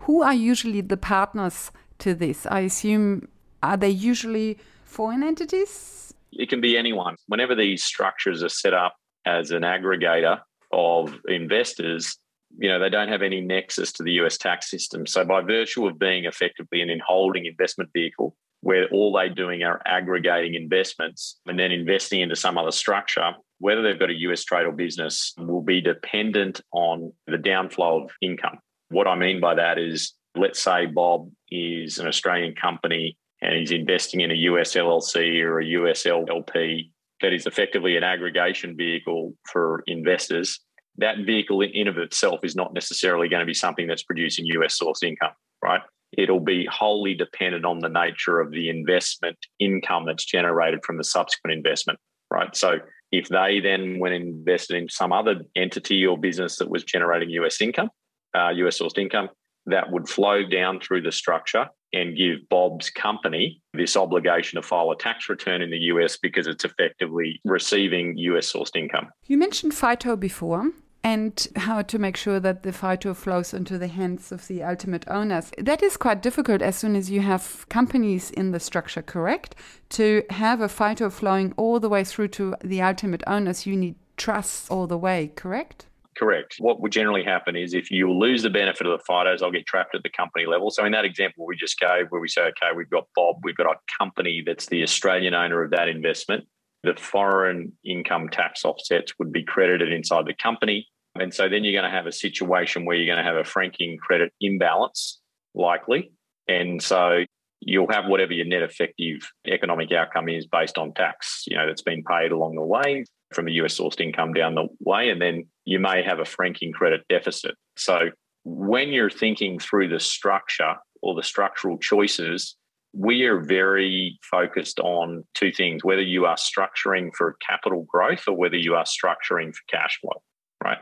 who 0.00 0.22
are 0.22 0.34
usually 0.34 0.80
the 0.80 0.96
partners 0.96 1.70
to 1.98 2.14
this? 2.14 2.46
I 2.46 2.60
assume, 2.60 3.28
are 3.62 3.76
they 3.76 3.90
usually 3.90 4.58
foreign 4.84 5.22
entities? 5.22 6.14
It 6.32 6.48
can 6.48 6.60
be 6.60 6.76
anyone. 6.76 7.16
Whenever 7.26 7.54
these 7.54 7.84
structures 7.84 8.42
are 8.42 8.48
set 8.48 8.72
up 8.72 8.96
as 9.26 9.50
an 9.50 9.62
aggregator, 9.62 10.40
of 10.72 11.14
investors, 11.26 12.18
you 12.58 12.68
know, 12.68 12.78
they 12.78 12.90
don't 12.90 13.08
have 13.08 13.22
any 13.22 13.40
nexus 13.40 13.92
to 13.92 14.02
the 14.02 14.12
US 14.12 14.36
tax 14.38 14.70
system. 14.70 15.06
So 15.06 15.24
by 15.24 15.40
virtue 15.40 15.86
of 15.86 15.98
being 15.98 16.24
effectively 16.24 16.80
an 16.80 16.90
in-holding 16.90 17.46
investment 17.46 17.90
vehicle, 17.92 18.36
where 18.62 18.88
all 18.88 19.12
they're 19.12 19.32
doing 19.34 19.62
are 19.62 19.80
aggregating 19.86 20.54
investments 20.54 21.40
and 21.46 21.58
then 21.58 21.72
investing 21.72 22.20
into 22.20 22.36
some 22.36 22.58
other 22.58 22.70
structure, 22.70 23.32
whether 23.58 23.82
they've 23.82 23.98
got 23.98 24.10
a 24.10 24.20
US 24.20 24.44
trade 24.44 24.66
or 24.66 24.72
business 24.72 25.32
will 25.38 25.62
be 25.62 25.80
dependent 25.80 26.60
on 26.72 27.12
the 27.26 27.38
downflow 27.38 28.04
of 28.04 28.10
income. 28.20 28.58
What 28.90 29.06
I 29.06 29.14
mean 29.14 29.40
by 29.40 29.54
that 29.54 29.78
is, 29.78 30.12
let's 30.36 30.62
say 30.62 30.86
Bob 30.86 31.30
is 31.50 31.98
an 31.98 32.06
Australian 32.06 32.54
company 32.54 33.16
and 33.40 33.56
he's 33.56 33.70
investing 33.72 34.20
in 34.20 34.30
a 34.30 34.34
US 34.34 34.74
LLC 34.74 35.42
or 35.42 35.60
a 35.60 35.64
US 35.66 36.04
LLP 36.04 36.90
that 37.20 37.32
is 37.32 37.46
effectively 37.46 37.96
an 37.96 38.04
aggregation 38.04 38.76
vehicle 38.76 39.34
for 39.50 39.82
investors, 39.86 40.60
that 40.98 41.18
vehicle 41.24 41.60
in 41.62 41.88
of 41.88 41.98
itself 41.98 42.40
is 42.42 42.56
not 42.56 42.74
necessarily 42.74 43.28
going 43.28 43.40
to 43.40 43.46
be 43.46 43.54
something 43.54 43.86
that's 43.86 44.02
producing 44.02 44.46
US 44.46 44.76
source 44.76 45.02
income, 45.02 45.32
right? 45.62 45.80
It'll 46.16 46.40
be 46.40 46.66
wholly 46.70 47.14
dependent 47.14 47.64
on 47.64 47.78
the 47.78 47.88
nature 47.88 48.40
of 48.40 48.50
the 48.50 48.68
investment 48.68 49.38
income 49.58 50.06
that's 50.06 50.24
generated 50.24 50.80
from 50.84 50.96
the 50.96 51.04
subsequent 51.04 51.56
investment, 51.56 51.98
right? 52.30 52.54
So 52.56 52.78
if 53.12 53.28
they 53.28 53.60
then 53.60 53.98
went 53.98 54.14
and 54.14 54.28
invested 54.28 54.76
in 54.76 54.88
some 54.88 55.12
other 55.12 55.42
entity 55.56 56.04
or 56.04 56.18
business 56.18 56.56
that 56.56 56.70
was 56.70 56.84
generating 56.84 57.30
US 57.30 57.60
income, 57.60 57.90
uh, 58.36 58.48
US 58.48 58.80
sourced 58.80 58.98
income, 58.98 59.28
that 59.66 59.90
would 59.92 60.08
flow 60.08 60.42
down 60.44 60.80
through 60.80 61.02
the 61.02 61.12
structure 61.12 61.68
and 61.92 62.16
give 62.16 62.48
Bob's 62.48 62.90
company 62.90 63.60
this 63.74 63.96
obligation 63.96 64.60
to 64.60 64.66
file 64.66 64.90
a 64.90 64.96
tax 64.96 65.28
return 65.28 65.62
in 65.62 65.70
the 65.70 65.78
US 65.78 66.16
because 66.16 66.46
it's 66.46 66.64
effectively 66.64 67.40
receiving 67.44 68.16
US 68.16 68.52
sourced 68.52 68.76
income. 68.76 69.08
You 69.26 69.38
mentioned 69.38 69.74
FITO 69.74 70.16
before 70.16 70.70
and 71.02 71.48
how 71.56 71.82
to 71.82 71.98
make 71.98 72.16
sure 72.16 72.40
that 72.40 72.62
the 72.62 72.72
FITO 72.72 73.14
flows 73.14 73.54
into 73.54 73.78
the 73.78 73.88
hands 73.88 74.32
of 74.32 74.46
the 74.48 74.62
ultimate 74.62 75.08
owners. 75.08 75.50
That 75.56 75.82
is 75.82 75.96
quite 75.96 76.20
difficult 76.20 76.60
as 76.60 76.76
soon 76.76 76.94
as 76.94 77.10
you 77.10 77.20
have 77.20 77.66
companies 77.68 78.30
in 78.30 78.50
the 78.50 78.60
structure, 78.60 79.02
correct? 79.02 79.54
To 79.90 80.22
have 80.30 80.60
a 80.60 80.68
FITO 80.68 81.08
flowing 81.10 81.54
all 81.56 81.80
the 81.80 81.88
way 81.88 82.04
through 82.04 82.28
to 82.28 82.54
the 82.62 82.82
ultimate 82.82 83.22
owners, 83.26 83.66
you 83.66 83.76
need 83.76 83.94
trust 84.18 84.70
all 84.70 84.86
the 84.86 84.98
way, 84.98 85.32
correct? 85.34 85.86
Correct. 86.20 86.56
What 86.58 86.82
would 86.82 86.92
generally 86.92 87.24
happen 87.24 87.56
is 87.56 87.72
if 87.72 87.90
you 87.90 88.12
lose 88.12 88.42
the 88.42 88.50
benefit 88.50 88.86
of 88.86 88.98
the 88.98 89.04
FITOs, 89.10 89.42
I'll 89.42 89.50
get 89.50 89.64
trapped 89.64 89.94
at 89.94 90.02
the 90.02 90.10
company 90.10 90.44
level. 90.44 90.70
So 90.70 90.84
in 90.84 90.92
that 90.92 91.06
example 91.06 91.46
we 91.46 91.56
just 91.56 91.78
gave, 91.78 92.08
where 92.10 92.20
we 92.20 92.28
say, 92.28 92.42
okay, 92.42 92.76
we've 92.76 92.90
got 92.90 93.08
Bob, 93.16 93.36
we've 93.42 93.56
got 93.56 93.74
a 93.74 93.78
company 93.98 94.42
that's 94.44 94.66
the 94.66 94.82
Australian 94.82 95.32
owner 95.32 95.62
of 95.62 95.70
that 95.70 95.88
investment. 95.88 96.44
The 96.82 96.94
foreign 96.94 97.72
income 97.86 98.28
tax 98.28 98.66
offsets 98.66 99.14
would 99.18 99.32
be 99.32 99.42
credited 99.42 99.94
inside 99.94 100.26
the 100.26 100.34
company. 100.34 100.86
And 101.18 101.32
so 101.32 101.48
then 101.48 101.64
you're 101.64 101.80
going 101.80 101.90
to 101.90 101.96
have 101.96 102.06
a 102.06 102.12
situation 102.12 102.84
where 102.84 102.96
you're 102.96 103.12
going 103.12 103.24
to 103.24 103.28
have 103.28 103.40
a 103.40 103.48
franking 103.48 103.96
credit 103.96 104.30
imbalance, 104.42 105.20
likely. 105.54 106.12
And 106.48 106.82
so 106.82 107.24
you'll 107.60 107.90
have 107.90 108.08
whatever 108.08 108.34
your 108.34 108.46
net 108.46 108.62
effective 108.62 109.26
economic 109.46 109.90
outcome 109.92 110.28
is 110.28 110.46
based 110.46 110.76
on 110.76 110.92
tax, 110.92 111.44
you 111.46 111.56
know, 111.56 111.66
that's 111.66 111.82
been 111.82 112.04
paid 112.04 112.30
along 112.30 112.56
the 112.56 112.62
way 112.62 113.06
from 113.32 113.48
a 113.48 113.52
US 113.52 113.78
sourced 113.78 114.00
income 114.00 114.32
down 114.32 114.54
the 114.54 114.68
way. 114.80 115.10
And 115.10 115.20
then 115.20 115.46
you 115.64 115.78
may 115.78 116.02
have 116.02 116.18
a 116.18 116.24
franking 116.24 116.72
credit 116.72 117.02
deficit. 117.08 117.54
So 117.76 118.10
when 118.44 118.90
you're 118.90 119.10
thinking 119.10 119.58
through 119.58 119.88
the 119.88 120.00
structure 120.00 120.74
or 121.02 121.14
the 121.14 121.22
structural 121.22 121.78
choices, 121.78 122.56
we 122.92 123.22
are 123.24 123.40
very 123.40 124.18
focused 124.28 124.80
on 124.80 125.24
two 125.34 125.52
things 125.52 125.84
whether 125.84 126.02
you 126.02 126.26
are 126.26 126.36
structuring 126.36 127.10
for 127.16 127.36
capital 127.46 127.86
growth 127.88 128.24
or 128.26 128.36
whether 128.36 128.56
you 128.56 128.74
are 128.74 128.84
structuring 128.84 129.54
for 129.54 129.62
cash 129.68 129.98
flow, 130.00 130.20
right? 130.62 130.78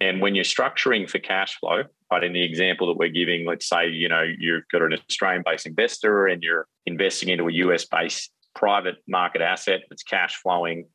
And 0.00 0.20
when 0.20 0.34
you're 0.34 0.44
structuring 0.44 1.08
for 1.08 1.20
cash 1.20 1.56
flow, 1.60 1.84
right, 2.10 2.24
in 2.24 2.32
the 2.32 2.42
example 2.42 2.88
that 2.88 2.98
we're 2.98 3.10
giving, 3.10 3.46
let's 3.46 3.68
say, 3.68 3.88
you 3.88 4.08
know, 4.08 4.22
you've 4.22 4.64
got 4.72 4.82
an 4.82 4.94
Australian 5.08 5.44
based 5.46 5.66
investor 5.66 6.26
and 6.26 6.42
you're 6.42 6.66
investing 6.86 7.28
into 7.28 7.46
a 7.46 7.52
US 7.52 7.84
based 7.84 8.32
private 8.56 8.96
market 9.06 9.40
asset 9.40 9.82
that's 9.88 10.02
cash 10.02 10.34
flowing 10.42 10.86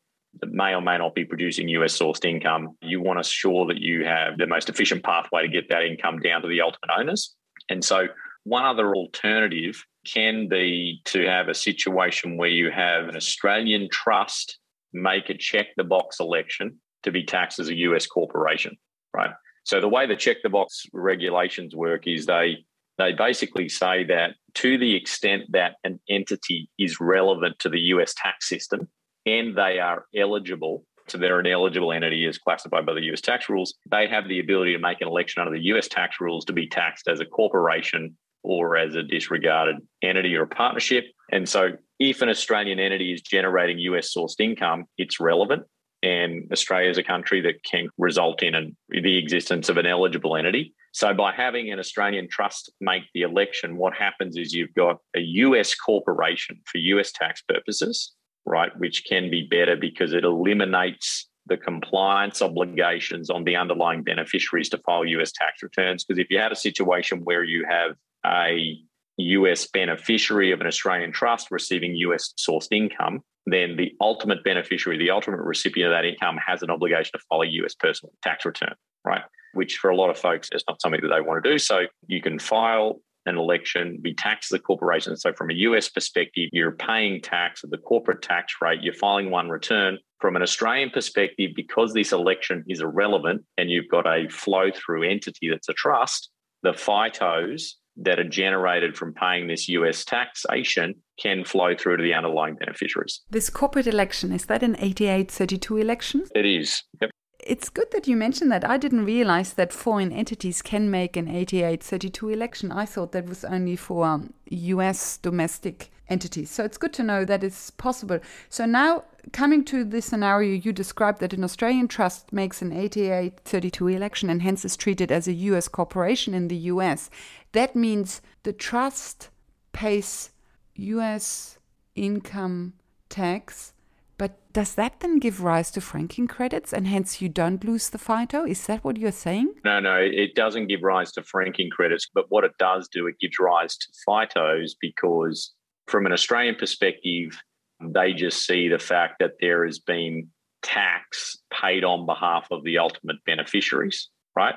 that 0.42 0.52
may 0.52 0.74
or 0.74 0.82
may 0.82 0.98
not 0.98 1.16
be 1.16 1.26
producing 1.26 1.68
US 1.70 1.98
sourced 1.98 2.26
income. 2.26 2.78
You 2.82 3.02
want 3.02 3.18
to 3.18 3.22
ensure 3.22 3.66
that 3.68 3.78
you 3.78 4.06
have 4.06 4.38
the 4.38 4.48
most 4.48 4.70
efficient 4.70 5.04
pathway 5.04 5.44
to 5.44 5.48
get 5.48 5.70
that 5.70 5.84
income 5.84 6.20
down 6.20 6.42
to 6.42 6.48
the 6.48 6.62
ultimate 6.62 6.92
owners. 6.98 7.36
And 7.70 7.84
so, 7.84 8.08
one 8.44 8.64
other 8.64 8.96
alternative 8.96 9.84
can 10.06 10.48
be 10.48 11.02
to 11.06 11.26
have 11.26 11.50
a 11.50 11.54
situation 11.54 12.38
where 12.38 12.50
you 12.50 12.72
have 12.72 13.10
an 13.10 13.16
Australian 13.16 13.90
trust 13.92 14.58
make 14.94 15.30
a 15.30 15.38
check 15.38 15.68
the 15.76 15.84
box 15.84 16.20
election 16.20 16.80
to 17.04 17.12
be 17.12 17.24
taxed 17.24 17.60
as 17.60 17.70
a 17.70 17.76
US 17.76 18.08
corporation, 18.08 18.78
right? 19.14 19.32
So 19.64 19.82
the 19.82 19.90
way 19.90 20.08
the 20.08 20.16
check 20.16 20.38
the 20.44 20.50
box 20.50 20.86
regulations 20.94 21.76
work 21.76 22.08
is 22.08 22.26
they 22.26 22.66
they 22.98 23.12
basically 23.12 23.70
say 23.70 24.06
that 24.06 24.36
to 24.56 24.78
the 24.78 24.96
extent 24.96 25.44
that 25.52 25.76
an 25.84 26.00
entity 26.10 26.70
is 26.80 27.00
relevant 27.00 27.60
to 27.60 27.70
the 27.70 27.80
US 27.94 28.14
tax 28.16 28.48
system 28.48 28.88
and 29.28 29.56
they 29.56 29.80
are 29.80 30.06
eligible, 30.16 30.86
so 31.08 31.18
they're 31.18 31.40
an 31.40 31.48
eligible 31.48 31.92
entity 31.92 32.26
as 32.26 32.38
classified 32.38 32.86
by 32.86 32.94
the 32.94 33.04
US 33.12 33.22
tax 33.22 33.50
rules, 33.50 33.76
they 33.90 34.08
have 34.08 34.28
the 34.28 34.40
ability 34.40 34.74
to 34.74 34.80
make 34.80 35.02
an 35.02 35.08
election 35.08 35.42
under 35.42 35.54
the 35.54 35.66
US 35.66 35.88
tax 35.88 36.18
rules 36.20 36.46
to 36.46 36.54
be 36.54 36.68
taxed 36.68 37.08
as 37.08 37.20
a 37.20 37.26
corporation 37.26 38.18
or 38.44 38.78
as 38.78 38.96
a 38.96 39.04
disregarded 39.04 39.78
entity 40.02 40.36
or 40.36 40.44
a 40.44 40.48
partnership. 40.48 41.06
And 41.32 41.48
so 41.48 41.72
if 42.00 42.22
an 42.22 42.30
Australian 42.30 42.80
entity 42.80 43.14
is 43.14 43.22
generating 43.22 43.80
US 43.80 44.14
sourced 44.14 44.40
income, 44.40 44.86
it's 44.98 45.20
relevant. 45.20 45.64
And 46.04 46.50
Australia 46.52 46.90
is 46.90 46.98
a 46.98 47.04
country 47.04 47.42
that 47.42 47.64
can 47.64 47.90
result 47.98 48.44
in 48.44 48.54
an, 48.54 48.78
the 48.90 49.18
existence 49.18 49.68
of 49.68 49.78
an 49.78 49.88
eligible 49.88 50.38
entity. 50.38 50.74
So, 50.94 51.14
by 51.14 51.34
having 51.34 51.72
an 51.72 51.80
Australian 51.80 52.28
trust 52.30 52.72
make 52.80 53.04
the 53.14 53.24
election, 53.24 53.78
what 53.78 53.94
happens 53.94 54.38
is 54.38 54.54
you've 54.54 54.74
got 54.76 54.98
a 55.16 55.20
US 55.20 55.74
corporation 55.74 56.62
for 56.66 56.78
US 56.78 57.12
tax 57.12 57.42
purposes, 57.42 58.14
right, 58.48 58.72
which 58.78 59.04
can 59.06 59.30
be 59.30 59.44
better 59.44 59.76
because 59.76 60.14
it 60.14 60.24
eliminates 60.24 61.28
the 61.48 61.58
compliance 61.58 62.42
obligations 62.42 63.30
on 63.30 63.44
the 63.44 63.56
underlying 63.56 64.04
beneficiaries 64.04 64.70
to 64.70 64.78
file 64.80 65.06
US 65.06 65.32
tax 65.32 65.64
returns. 65.64 66.04
Because 66.04 66.20
if 66.20 66.30
you 66.30 66.40
had 66.40 66.52
a 66.52 66.56
situation 66.56 67.22
where 67.24 67.44
you 67.44 67.66
have 67.70 67.96
a 68.26 68.78
US 69.18 69.68
beneficiary 69.68 70.52
of 70.52 70.62
an 70.62 70.68
Australian 70.68 71.12
trust 71.12 71.50
receiving 71.52 71.96
US 71.96 72.34
sourced 72.38 72.72
income, 72.72 73.22
then 73.46 73.78
the 73.78 73.94
ultimate 74.02 74.44
beneficiary, 74.44 74.98
the 74.98 75.10
ultimate 75.10 75.40
recipient 75.40 75.92
of 75.92 75.98
that 75.98 76.06
income 76.06 76.38
has 76.46 76.62
an 76.64 76.70
obligation 76.70 77.12
to 77.14 77.20
file 77.30 77.42
a 77.42 77.48
US 77.48 77.76
personal 77.76 78.12
tax 78.22 78.46
return, 78.46 78.76
right? 79.06 79.24
Which 79.54 79.78
for 79.78 79.90
a 79.90 79.96
lot 79.96 80.10
of 80.10 80.18
folks 80.18 80.50
is 80.52 80.64
not 80.68 80.82
something 80.82 81.02
that 81.02 81.08
they 81.08 81.22
want 81.22 81.44
to 81.44 81.50
do. 81.50 81.58
So 81.58 81.84
you 82.08 82.22
can 82.22 82.40
file 82.40 83.00
an 83.28 83.38
election, 83.38 84.00
be 84.02 84.14
taxed 84.14 84.52
as 84.52 84.60
a 84.60 84.62
corporation. 84.62 85.16
So 85.18 85.34
from 85.34 85.52
a 85.52 85.54
US 85.54 85.90
perspective, 85.90 86.50
you're 86.54 86.72
paying 86.72 87.22
tax 87.22 87.64
at 87.64 87.70
the 87.70 87.78
corporate 87.78 88.22
tax 88.22 88.56
rate, 88.62 88.82
you're 88.82 88.94
filing 88.94 89.30
one 89.30 89.50
return. 89.50 89.98
From 90.20 90.36
an 90.36 90.42
Australian 90.42 90.90
perspective, 90.90 91.52
because 91.56 91.94
this 91.94 92.12
election 92.12 92.64
is 92.68 92.82
irrelevant 92.82 93.44
and 93.58 93.70
you've 93.70 93.90
got 93.90 94.08
a 94.08 94.28
flow 94.30 94.72
through 94.74 95.04
entity 95.04 95.50
that's 95.50 95.70
a 95.70 95.74
trust, 95.74 96.32
the 96.64 96.72
FITOs 96.72 97.74
that 97.98 98.20
are 98.20 98.30
generated 98.30 98.96
from 98.96 99.14
paying 99.14 99.48
this 99.48 99.68
US 99.70 100.06
taxation 100.06 100.96
can 101.20 101.44
flow 101.44 101.76
through 101.76 101.98
to 101.98 102.04
the 102.04 102.14
underlying 102.14 102.56
beneficiaries. 102.56 103.22
This 103.30 103.50
corporate 103.50 103.88
election, 103.88 104.32
is 104.32 104.46
that 104.46 104.64
an 104.64 104.76
8832 104.80 105.78
election? 105.78 106.24
It 106.36 106.46
is. 106.46 106.84
Yep. 107.02 107.12
It's 107.48 107.70
good 107.70 107.90
that 107.92 108.08
you 108.08 108.18
mentioned 108.18 108.52
that. 108.52 108.68
I 108.68 108.76
didn't 108.76 109.06
realize 109.06 109.54
that 109.54 109.72
foreign 109.72 110.12
entities 110.12 110.62
can 110.62 110.92
make 110.92 111.16
an 111.16 111.30
8832 111.30 112.28
election. 112.28 112.74
I 112.74 112.86
thought 112.86 113.14
that 113.14 113.26
was 113.26 113.46
only 113.46 113.78
for 113.78 114.06
um, 114.06 114.34
US 114.50 115.18
domestic 115.18 115.90
entities. 116.10 116.52
So 116.52 116.66
it's 116.66 116.78
good 116.78 116.92
to 116.94 117.04
know 117.04 117.24
that 117.24 117.46
it's 117.46 117.72
possible. 117.72 118.20
So 118.50 118.66
now, 118.66 119.06
coming 119.32 119.64
to 119.66 119.86
the 119.86 120.02
scenario 120.02 120.56
you 120.56 120.74
described 120.74 121.22
that 121.22 121.32
an 121.32 121.46
Australian 121.46 121.88
trust 121.88 122.34
makes 122.34 122.62
an 122.62 122.74
8832 122.74 123.88
election 123.88 124.30
and 124.30 124.42
hence 124.42 124.66
is 124.66 124.76
treated 124.76 125.10
as 125.10 125.30
a 125.30 125.34
US 125.34 125.70
corporation 125.70 126.34
in 126.34 126.50
the 126.50 126.72
US, 126.74 127.10
that 127.54 127.78
means 127.78 128.22
the 128.44 128.52
trust 128.52 129.30
pays 129.72 130.32
US 130.76 131.60
income 131.96 132.74
tax. 133.08 133.72
But 134.18 134.52
does 134.52 134.74
that 134.76 135.00
then 135.00 135.20
give 135.20 135.44
rise 135.44 135.70
to 135.72 135.82
franking 135.82 136.28
credits 136.28 136.74
and 136.74 136.88
hence 136.88 137.22
you 137.22 137.30
don't 137.30 137.64
lose 137.64 137.90
the 137.90 138.00
FITO? 138.00 138.46
Is 138.46 138.66
that 138.66 138.84
what 138.84 138.98
you're 138.98 139.12
saying? 139.12 139.54
No, 139.64 139.80
no, 139.80 139.98
it 139.98 140.34
doesn't 140.34 140.68
give 140.68 140.82
rise 140.82 141.12
to 141.14 141.24
franking 141.24 141.70
credits. 141.70 142.08
But 142.12 142.26
what 142.30 142.44
it 142.44 142.58
does 142.58 142.88
do, 142.88 143.06
it 143.08 143.20
gives 143.20 143.38
rise 143.40 143.78
to 143.78 143.88
FITOs 144.08 144.72
because, 144.82 145.54
from 145.88 146.06
an 146.08 146.12
Australian 146.12 146.56
perspective, 146.56 147.40
they 147.80 148.14
just 148.14 148.46
see 148.46 148.68
the 148.68 148.80
fact 148.80 149.18
that 149.20 149.34
there 149.40 149.66
has 149.66 149.78
been 149.78 150.30
tax 150.64 151.38
paid 151.54 151.84
on 151.84 152.08
behalf 152.08 152.48
of 152.50 152.64
the 152.64 152.80
ultimate 152.80 153.18
beneficiaries, 153.26 154.10
right? 154.36 154.56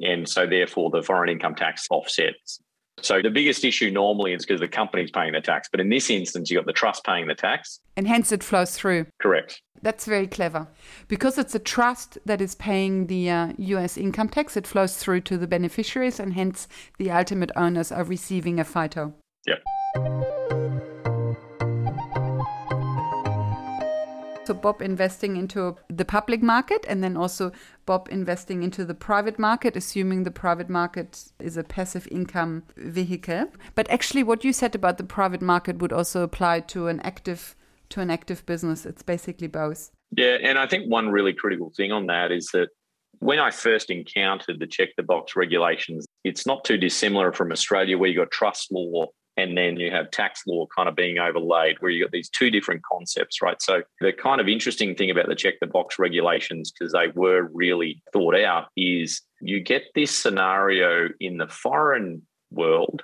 And 0.00 0.28
so, 0.28 0.46
therefore, 0.46 0.90
the 0.90 1.02
foreign 1.02 1.30
income 1.30 1.56
tax 1.56 1.88
offsets. 1.90 2.60
So, 3.02 3.22
the 3.22 3.30
biggest 3.30 3.64
issue 3.64 3.90
normally 3.90 4.32
is 4.32 4.44
because 4.44 4.60
the 4.60 4.68
company's 4.68 5.10
paying 5.10 5.32
the 5.32 5.40
tax. 5.40 5.68
But 5.70 5.80
in 5.80 5.88
this 5.88 6.10
instance, 6.10 6.50
you've 6.50 6.58
got 6.58 6.66
the 6.66 6.72
trust 6.72 7.04
paying 7.04 7.26
the 7.26 7.34
tax. 7.34 7.80
And 7.96 8.06
hence 8.06 8.32
it 8.32 8.42
flows 8.42 8.76
through. 8.76 9.06
Correct. 9.20 9.60
That's 9.82 10.04
very 10.04 10.26
clever. 10.26 10.68
Because 11.08 11.38
it's 11.38 11.54
a 11.54 11.58
trust 11.58 12.18
that 12.26 12.40
is 12.40 12.54
paying 12.54 13.06
the 13.06 13.30
uh, 13.30 13.52
US 13.56 13.96
income 13.96 14.28
tax, 14.28 14.56
it 14.56 14.66
flows 14.66 14.96
through 14.96 15.22
to 15.22 15.38
the 15.38 15.46
beneficiaries, 15.46 16.20
and 16.20 16.34
hence 16.34 16.68
the 16.98 17.10
ultimate 17.10 17.50
owners 17.56 17.90
are 17.90 18.04
receiving 18.04 18.60
a 18.60 18.64
FITO. 18.64 19.14
Yep. 19.46 20.79
So 24.50 24.54
Bob 24.54 24.82
investing 24.82 25.36
into 25.36 25.76
the 25.86 26.04
public 26.04 26.42
market 26.42 26.84
and 26.88 27.04
then 27.04 27.16
also 27.16 27.52
Bob 27.86 28.08
investing 28.10 28.64
into 28.64 28.84
the 28.84 28.94
private 28.94 29.38
market, 29.38 29.76
assuming 29.76 30.24
the 30.24 30.32
private 30.32 30.68
market 30.68 31.30
is 31.38 31.56
a 31.56 31.62
passive 31.62 32.08
income 32.10 32.64
vehicle. 32.76 33.46
But 33.76 33.88
actually 33.88 34.24
what 34.24 34.42
you 34.42 34.52
said 34.52 34.74
about 34.74 34.98
the 34.98 35.04
private 35.04 35.40
market 35.40 35.78
would 35.78 35.92
also 35.92 36.24
apply 36.24 36.60
to 36.74 36.88
an 36.88 36.98
active 37.02 37.54
to 37.90 38.00
an 38.00 38.10
active 38.10 38.44
business. 38.44 38.84
It's 38.84 39.04
basically 39.04 39.46
both. 39.46 39.92
Yeah, 40.16 40.38
and 40.42 40.58
I 40.58 40.66
think 40.66 40.90
one 40.90 41.10
really 41.10 41.32
critical 41.32 41.72
thing 41.76 41.92
on 41.92 42.06
that 42.06 42.32
is 42.32 42.48
that 42.52 42.70
when 43.20 43.38
I 43.38 43.52
first 43.52 43.88
encountered 43.88 44.58
the 44.58 44.66
check 44.66 44.88
the 44.96 45.04
box 45.04 45.36
regulations, 45.36 46.06
it's 46.24 46.44
not 46.44 46.64
too 46.64 46.76
dissimilar 46.76 47.32
from 47.32 47.52
Australia 47.52 47.96
where 47.96 48.10
you've 48.10 48.18
got 48.18 48.32
trust 48.32 48.72
law 48.72 49.06
and 49.36 49.56
then 49.56 49.76
you 49.78 49.90
have 49.90 50.10
tax 50.10 50.42
law 50.46 50.66
kind 50.74 50.88
of 50.88 50.96
being 50.96 51.18
overlaid 51.18 51.76
where 51.80 51.90
you 51.90 52.04
got 52.04 52.12
these 52.12 52.28
two 52.28 52.50
different 52.50 52.82
concepts 52.90 53.42
right? 53.42 53.60
So 53.62 53.82
the 54.00 54.12
kind 54.12 54.40
of 54.40 54.48
interesting 54.48 54.94
thing 54.94 55.10
about 55.10 55.28
the 55.28 55.34
check 55.34 55.54
the 55.60 55.66
box 55.66 55.98
regulations 55.98 56.72
because 56.72 56.92
they 56.92 57.08
were 57.14 57.48
really 57.52 58.02
thought 58.12 58.36
out 58.36 58.68
is 58.76 59.22
you 59.40 59.60
get 59.60 59.84
this 59.94 60.10
scenario 60.10 61.08
in 61.20 61.38
the 61.38 61.48
foreign 61.48 62.22
world 62.50 63.02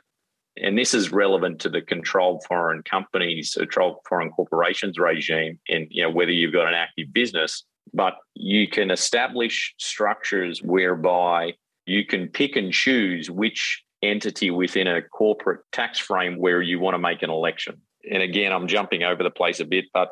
and 0.59 0.79
this 0.79 0.95
is 0.95 1.13
relevant 1.13 1.61
to 1.61 1.69
the 1.69 1.83
controlled 1.83 2.43
foreign 2.49 2.83
companies 2.83 3.55
controlled 3.57 3.99
foreign 4.09 4.31
corporations 4.31 4.99
regime 4.99 5.59
and 5.69 5.87
you 5.91 6.03
know 6.03 6.11
whether 6.11 6.33
you've 6.33 6.53
got 6.53 6.69
an 6.69 6.75
active 6.75 7.13
business 7.13 7.65
but 7.95 8.15
you 8.35 8.69
can 8.69 8.91
establish 8.91 9.75
structures 9.79 10.63
whereby 10.63 11.53
you 11.87 12.05
can 12.05 12.29
pick 12.29 12.57
and 12.57 12.73
choose 12.73 13.31
which 13.31 13.83
entity 14.07 14.51
within 14.51 14.87
a 14.87 15.03
corporate 15.03 15.61
tax 15.73 15.99
frame 15.99 16.39
where 16.39 16.63
you 16.63 16.79
want 16.79 16.95
to 16.95 16.99
make 16.99 17.23
an 17.23 17.31
election. 17.31 17.81
And 18.11 18.23
again, 18.23 18.53
I'm 18.53 18.69
jumping 18.69 19.03
over 19.03 19.23
the 19.23 19.31
place 19.31 19.61
a 19.61 19.65
bit, 19.65 19.87
but 19.93 20.11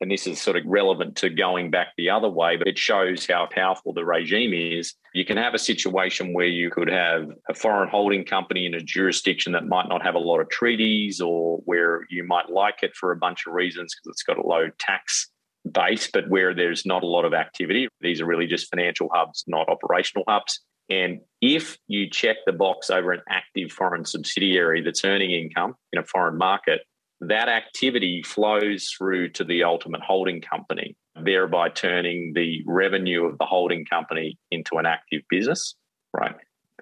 and 0.00 0.10
this 0.10 0.26
is 0.26 0.40
sort 0.40 0.56
of 0.56 0.64
relevant 0.66 1.16
to 1.16 1.30
going 1.30 1.70
back 1.70 1.88
the 1.96 2.10
other 2.10 2.28
way, 2.28 2.56
but 2.56 2.66
it 2.66 2.78
shows 2.78 3.26
how 3.26 3.48
powerful 3.50 3.92
the 3.92 4.04
regime 4.04 4.52
is. 4.52 4.94
You 5.14 5.24
can 5.24 5.36
have 5.36 5.54
a 5.54 5.58
situation 5.58 6.34
where 6.34 6.46
you 6.46 6.70
could 6.70 6.90
have 6.90 7.30
a 7.48 7.54
foreign 7.54 7.88
holding 7.88 8.24
company 8.24 8.66
in 8.66 8.74
a 8.74 8.80
jurisdiction 8.80 9.52
that 9.52 9.66
might 9.66 9.88
not 9.88 10.02
have 10.02 10.14
a 10.14 10.18
lot 10.18 10.40
of 10.40 10.48
treaties 10.48 11.20
or 11.20 11.58
where 11.64 12.02
you 12.10 12.24
might 12.24 12.50
like 12.50 12.82
it 12.82 12.94
for 12.94 13.12
a 13.12 13.16
bunch 13.16 13.46
of 13.46 13.54
reasons 13.54 13.94
because 13.94 14.14
it's 14.14 14.22
got 14.22 14.38
a 14.38 14.46
low 14.46 14.68
tax 14.78 15.30
base, 15.70 16.08
but 16.12 16.28
where 16.28 16.54
there's 16.54 16.86
not 16.86 17.02
a 17.02 17.06
lot 17.06 17.24
of 17.24 17.34
activity. 17.34 17.88
These 18.00 18.20
are 18.20 18.26
really 18.26 18.46
just 18.46 18.70
financial 18.70 19.08
hubs, 19.12 19.44
not 19.46 19.68
operational 19.68 20.24
hubs. 20.28 20.60
And 20.88 21.20
if 21.40 21.78
you 21.88 22.08
check 22.08 22.36
the 22.46 22.52
box 22.52 22.90
over 22.90 23.12
an 23.12 23.22
active 23.28 23.72
foreign 23.72 24.04
subsidiary 24.04 24.82
that's 24.82 25.04
earning 25.04 25.32
income 25.32 25.74
in 25.92 25.98
a 25.98 26.04
foreign 26.04 26.36
market, 26.36 26.82
that 27.20 27.48
activity 27.48 28.22
flows 28.22 28.88
through 28.96 29.30
to 29.30 29.44
the 29.44 29.64
ultimate 29.64 30.02
holding 30.02 30.40
company, 30.40 30.96
thereby 31.22 31.68
turning 31.68 32.32
the 32.34 32.62
revenue 32.66 33.24
of 33.24 33.38
the 33.38 33.46
holding 33.46 33.84
company 33.84 34.38
into 34.50 34.76
an 34.76 34.86
active 34.86 35.22
business, 35.30 35.74
right? 36.12 36.36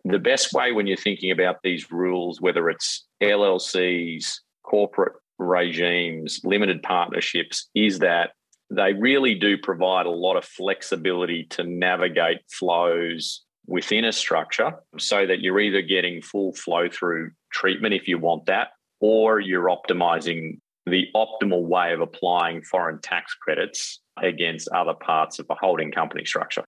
The 0.05 0.19
best 0.19 0.53
way 0.53 0.73
when 0.73 0.87
you're 0.87 0.97
thinking 0.97 1.31
about 1.31 1.57
these 1.63 1.91
rules, 1.91 2.41
whether 2.41 2.69
it's 2.69 3.07
LLCs, 3.23 4.41
corporate 4.63 5.15
regimes, 5.39 6.41
limited 6.45 6.83
partnerships, 6.83 7.69
is 7.75 8.01
that 8.01 8.33
they 8.71 8.93
really 8.93 9.35
do 9.35 9.57
provide 9.57 10.07
a 10.07 10.11
lot 10.11 10.37
of 10.37 10.45
flexibility 10.45 11.45
to 11.51 11.65
navigate 11.65 12.41
flows 12.51 13.45
within 13.67 14.05
a 14.05 14.13
structure 14.13 14.73
so 14.99 15.27
that 15.27 15.41
you're 15.41 15.61
either 15.61 15.83
getting 15.83 16.23
full 16.23 16.53
flow 16.55 16.89
through 16.89 17.31
treatment 17.53 17.95
if 17.95 18.09
you 18.09 18.19
want 18.19 18.47
that, 18.47 18.69
or 19.01 19.41
you're 19.41 19.69
optimizing 19.69 20.59
the 20.87 21.07
optimal 21.17 21.63
way 21.63 21.93
of 21.93 22.01
applying 22.01 22.63
foreign 22.63 23.01
tax 23.01 23.35
credits 23.35 24.01
against 24.23 24.69
other 24.69 24.95
parts 24.95 25.39
of 25.39 25.47
a 25.51 25.55
holding 25.55 25.91
company 25.91 26.25
structure. 26.25 26.63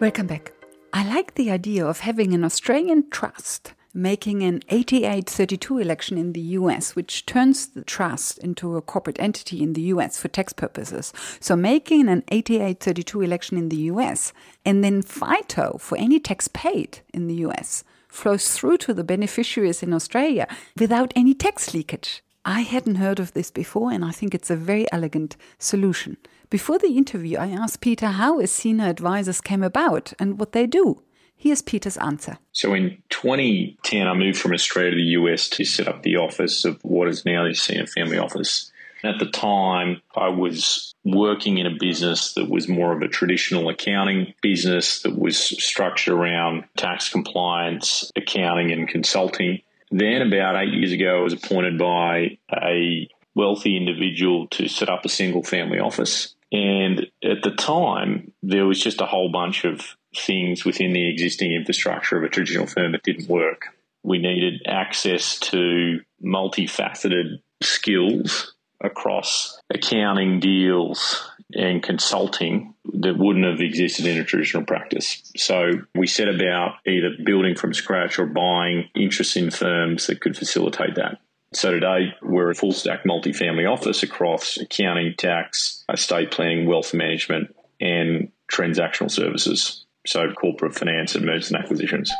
Welcome 0.00 0.26
back. 0.26 0.52
I 0.92 1.04
like 1.04 1.34
the 1.34 1.50
idea 1.52 1.86
of 1.86 2.00
having 2.00 2.34
an 2.34 2.44
Australian 2.44 3.08
trust 3.10 3.72
making 3.94 4.42
an 4.42 4.62
8832 4.68 5.78
election 5.78 6.18
in 6.18 6.32
the 6.32 6.40
US, 6.40 6.96
which 6.96 7.26
turns 7.26 7.66
the 7.66 7.82
trust 7.82 8.38
into 8.38 8.76
a 8.76 8.82
corporate 8.82 9.20
entity 9.20 9.62
in 9.62 9.74
the 9.74 9.82
US 9.94 10.18
for 10.18 10.28
tax 10.28 10.52
purposes. 10.52 11.12
So 11.40 11.56
making 11.56 12.08
an 12.08 12.24
8832 12.28 13.20
election 13.20 13.58
in 13.58 13.68
the 13.68 13.82
US 13.92 14.32
and 14.64 14.82
then 14.82 15.02
FITO 15.02 15.78
for 15.78 15.98
any 15.98 16.18
tax 16.18 16.48
paid 16.48 17.00
in 17.12 17.26
the 17.26 17.36
US 17.46 17.84
flows 18.08 18.52
through 18.52 18.78
to 18.78 18.94
the 18.94 19.04
beneficiaries 19.04 19.82
in 19.82 19.92
Australia 19.92 20.46
without 20.78 21.12
any 21.16 21.34
tax 21.34 21.74
leakage. 21.74 22.22
I 22.44 22.60
hadn't 22.62 22.96
heard 22.96 23.20
of 23.20 23.34
this 23.34 23.52
before, 23.52 23.92
and 23.92 24.04
I 24.04 24.10
think 24.10 24.34
it's 24.34 24.50
a 24.50 24.56
very 24.56 24.90
elegant 24.90 25.36
solution. 25.58 26.16
Before 26.50 26.76
the 26.76 26.96
interview, 26.96 27.38
I 27.38 27.48
asked 27.48 27.80
Peter 27.80 28.08
how 28.08 28.40
Ascena 28.40 28.90
Advisors 28.90 29.40
came 29.40 29.62
about 29.62 30.12
and 30.18 30.40
what 30.40 30.52
they 30.52 30.66
do. 30.66 31.02
Here's 31.42 31.60
Peter's 31.60 31.96
answer. 31.96 32.38
So 32.52 32.72
in 32.72 33.02
2010, 33.08 34.06
I 34.06 34.14
moved 34.14 34.38
from 34.38 34.52
Australia 34.52 34.92
to 34.92 34.96
the 34.96 35.02
US 35.02 35.48
to 35.48 35.64
set 35.64 35.88
up 35.88 36.04
the 36.04 36.14
office 36.14 36.64
of 36.64 36.78
what 36.84 37.08
is 37.08 37.24
now 37.24 37.42
the 37.42 37.50
Ascena 37.50 37.88
Family 37.88 38.16
Office. 38.16 38.70
At 39.02 39.18
the 39.18 39.26
time, 39.26 40.00
I 40.14 40.28
was 40.28 40.94
working 41.04 41.58
in 41.58 41.66
a 41.66 41.76
business 41.80 42.34
that 42.34 42.48
was 42.48 42.68
more 42.68 42.92
of 42.92 43.02
a 43.02 43.08
traditional 43.08 43.68
accounting 43.70 44.34
business 44.40 45.02
that 45.02 45.18
was 45.18 45.36
structured 45.36 46.14
around 46.14 46.62
tax 46.76 47.08
compliance, 47.08 48.12
accounting, 48.14 48.70
and 48.70 48.86
consulting. 48.86 49.62
Then, 49.90 50.22
about 50.22 50.62
eight 50.62 50.72
years 50.72 50.92
ago, 50.92 51.18
I 51.18 51.22
was 51.24 51.32
appointed 51.32 51.76
by 51.76 52.38
a 52.52 53.08
wealthy 53.34 53.76
individual 53.76 54.46
to 54.52 54.68
set 54.68 54.88
up 54.88 55.04
a 55.04 55.08
single 55.08 55.42
family 55.42 55.80
office. 55.80 56.36
And 56.52 57.08
at 57.24 57.42
the 57.42 57.50
time, 57.50 58.30
there 58.44 58.64
was 58.64 58.80
just 58.80 59.00
a 59.00 59.06
whole 59.06 59.32
bunch 59.32 59.64
of 59.64 59.96
things 60.16 60.64
within 60.64 60.92
the 60.92 61.08
existing 61.08 61.52
infrastructure 61.52 62.16
of 62.16 62.24
a 62.24 62.28
traditional 62.28 62.66
firm 62.66 62.92
that 62.92 63.02
didn't 63.02 63.28
work. 63.28 63.66
We 64.02 64.18
needed 64.18 64.62
access 64.66 65.38
to 65.40 66.00
multifaceted 66.24 67.40
skills 67.62 68.54
across 68.80 69.60
accounting 69.72 70.40
deals 70.40 71.30
and 71.54 71.82
consulting 71.82 72.74
that 72.84 73.18
wouldn't 73.18 73.44
have 73.44 73.60
existed 73.60 74.06
in 74.06 74.18
a 74.18 74.24
traditional 74.24 74.64
practice. 74.64 75.30
So 75.36 75.72
we 75.94 76.06
set 76.06 76.28
about 76.28 76.76
either 76.86 77.10
building 77.24 77.54
from 77.54 77.74
scratch 77.74 78.18
or 78.18 78.26
buying 78.26 78.88
interest 78.94 79.36
in 79.36 79.50
firms 79.50 80.06
that 80.06 80.20
could 80.20 80.36
facilitate 80.36 80.96
that. 80.96 81.18
So 81.54 81.72
today 81.72 82.14
we're 82.22 82.50
a 82.50 82.54
full 82.54 82.72
stack 82.72 83.04
multifamily 83.04 83.70
office 83.70 84.02
across 84.02 84.56
accounting, 84.56 85.14
tax, 85.16 85.84
estate 85.92 86.30
planning, 86.30 86.66
wealth 86.66 86.94
management, 86.94 87.54
and 87.80 88.32
transactional 88.50 89.10
services 89.10 89.81
so 90.06 90.30
corporate 90.32 90.74
finance 90.74 91.14
and 91.14 91.24
mergers 91.24 91.50
and 91.50 91.62
acquisitions. 91.62 92.12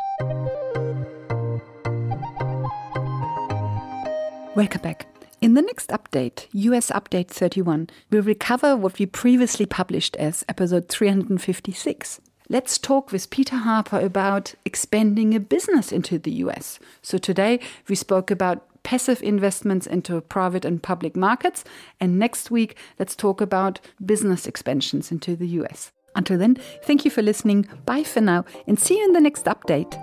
Welcome 4.55 4.81
back. 4.81 5.07
In 5.41 5.55
the 5.55 5.61
next 5.61 5.89
update, 5.89 6.47
US 6.53 6.89
Update 6.89 7.27
31, 7.27 7.89
we'll 8.09 8.21
recover 8.21 8.77
what 8.77 8.97
we 8.97 9.05
previously 9.05 9.65
published 9.65 10.15
as 10.15 10.45
episode 10.47 10.87
356. 10.87 12.21
Let's 12.49 12.77
talk 12.77 13.11
with 13.11 13.29
Peter 13.29 13.57
Harper 13.57 13.99
about 13.99 14.53
expanding 14.63 15.33
a 15.33 15.39
business 15.39 15.91
into 15.91 16.17
the 16.19 16.31
US. 16.43 16.79
So 17.01 17.17
today 17.17 17.59
we 17.89 17.95
spoke 17.95 18.31
about 18.31 18.65
passive 18.83 19.21
investments 19.21 19.87
into 19.87 20.21
private 20.21 20.63
and 20.63 20.81
public 20.81 21.15
markets, 21.15 21.63
and 21.99 22.19
next 22.19 22.51
week 22.51 22.77
let's 22.99 23.15
talk 23.15 23.41
about 23.41 23.81
business 24.05 24.45
expansions 24.45 25.11
into 25.11 25.35
the 25.35 25.47
US. 25.47 25.91
Until 26.15 26.37
then, 26.37 26.57
thank 26.83 27.05
you 27.05 27.11
for 27.11 27.21
listening. 27.21 27.67
Bye 27.85 28.03
for 28.03 28.21
now, 28.21 28.45
and 28.67 28.79
see 28.79 28.97
you 28.97 29.03
in 29.03 29.13
the 29.13 29.21
next 29.21 29.45
update. 29.45 29.99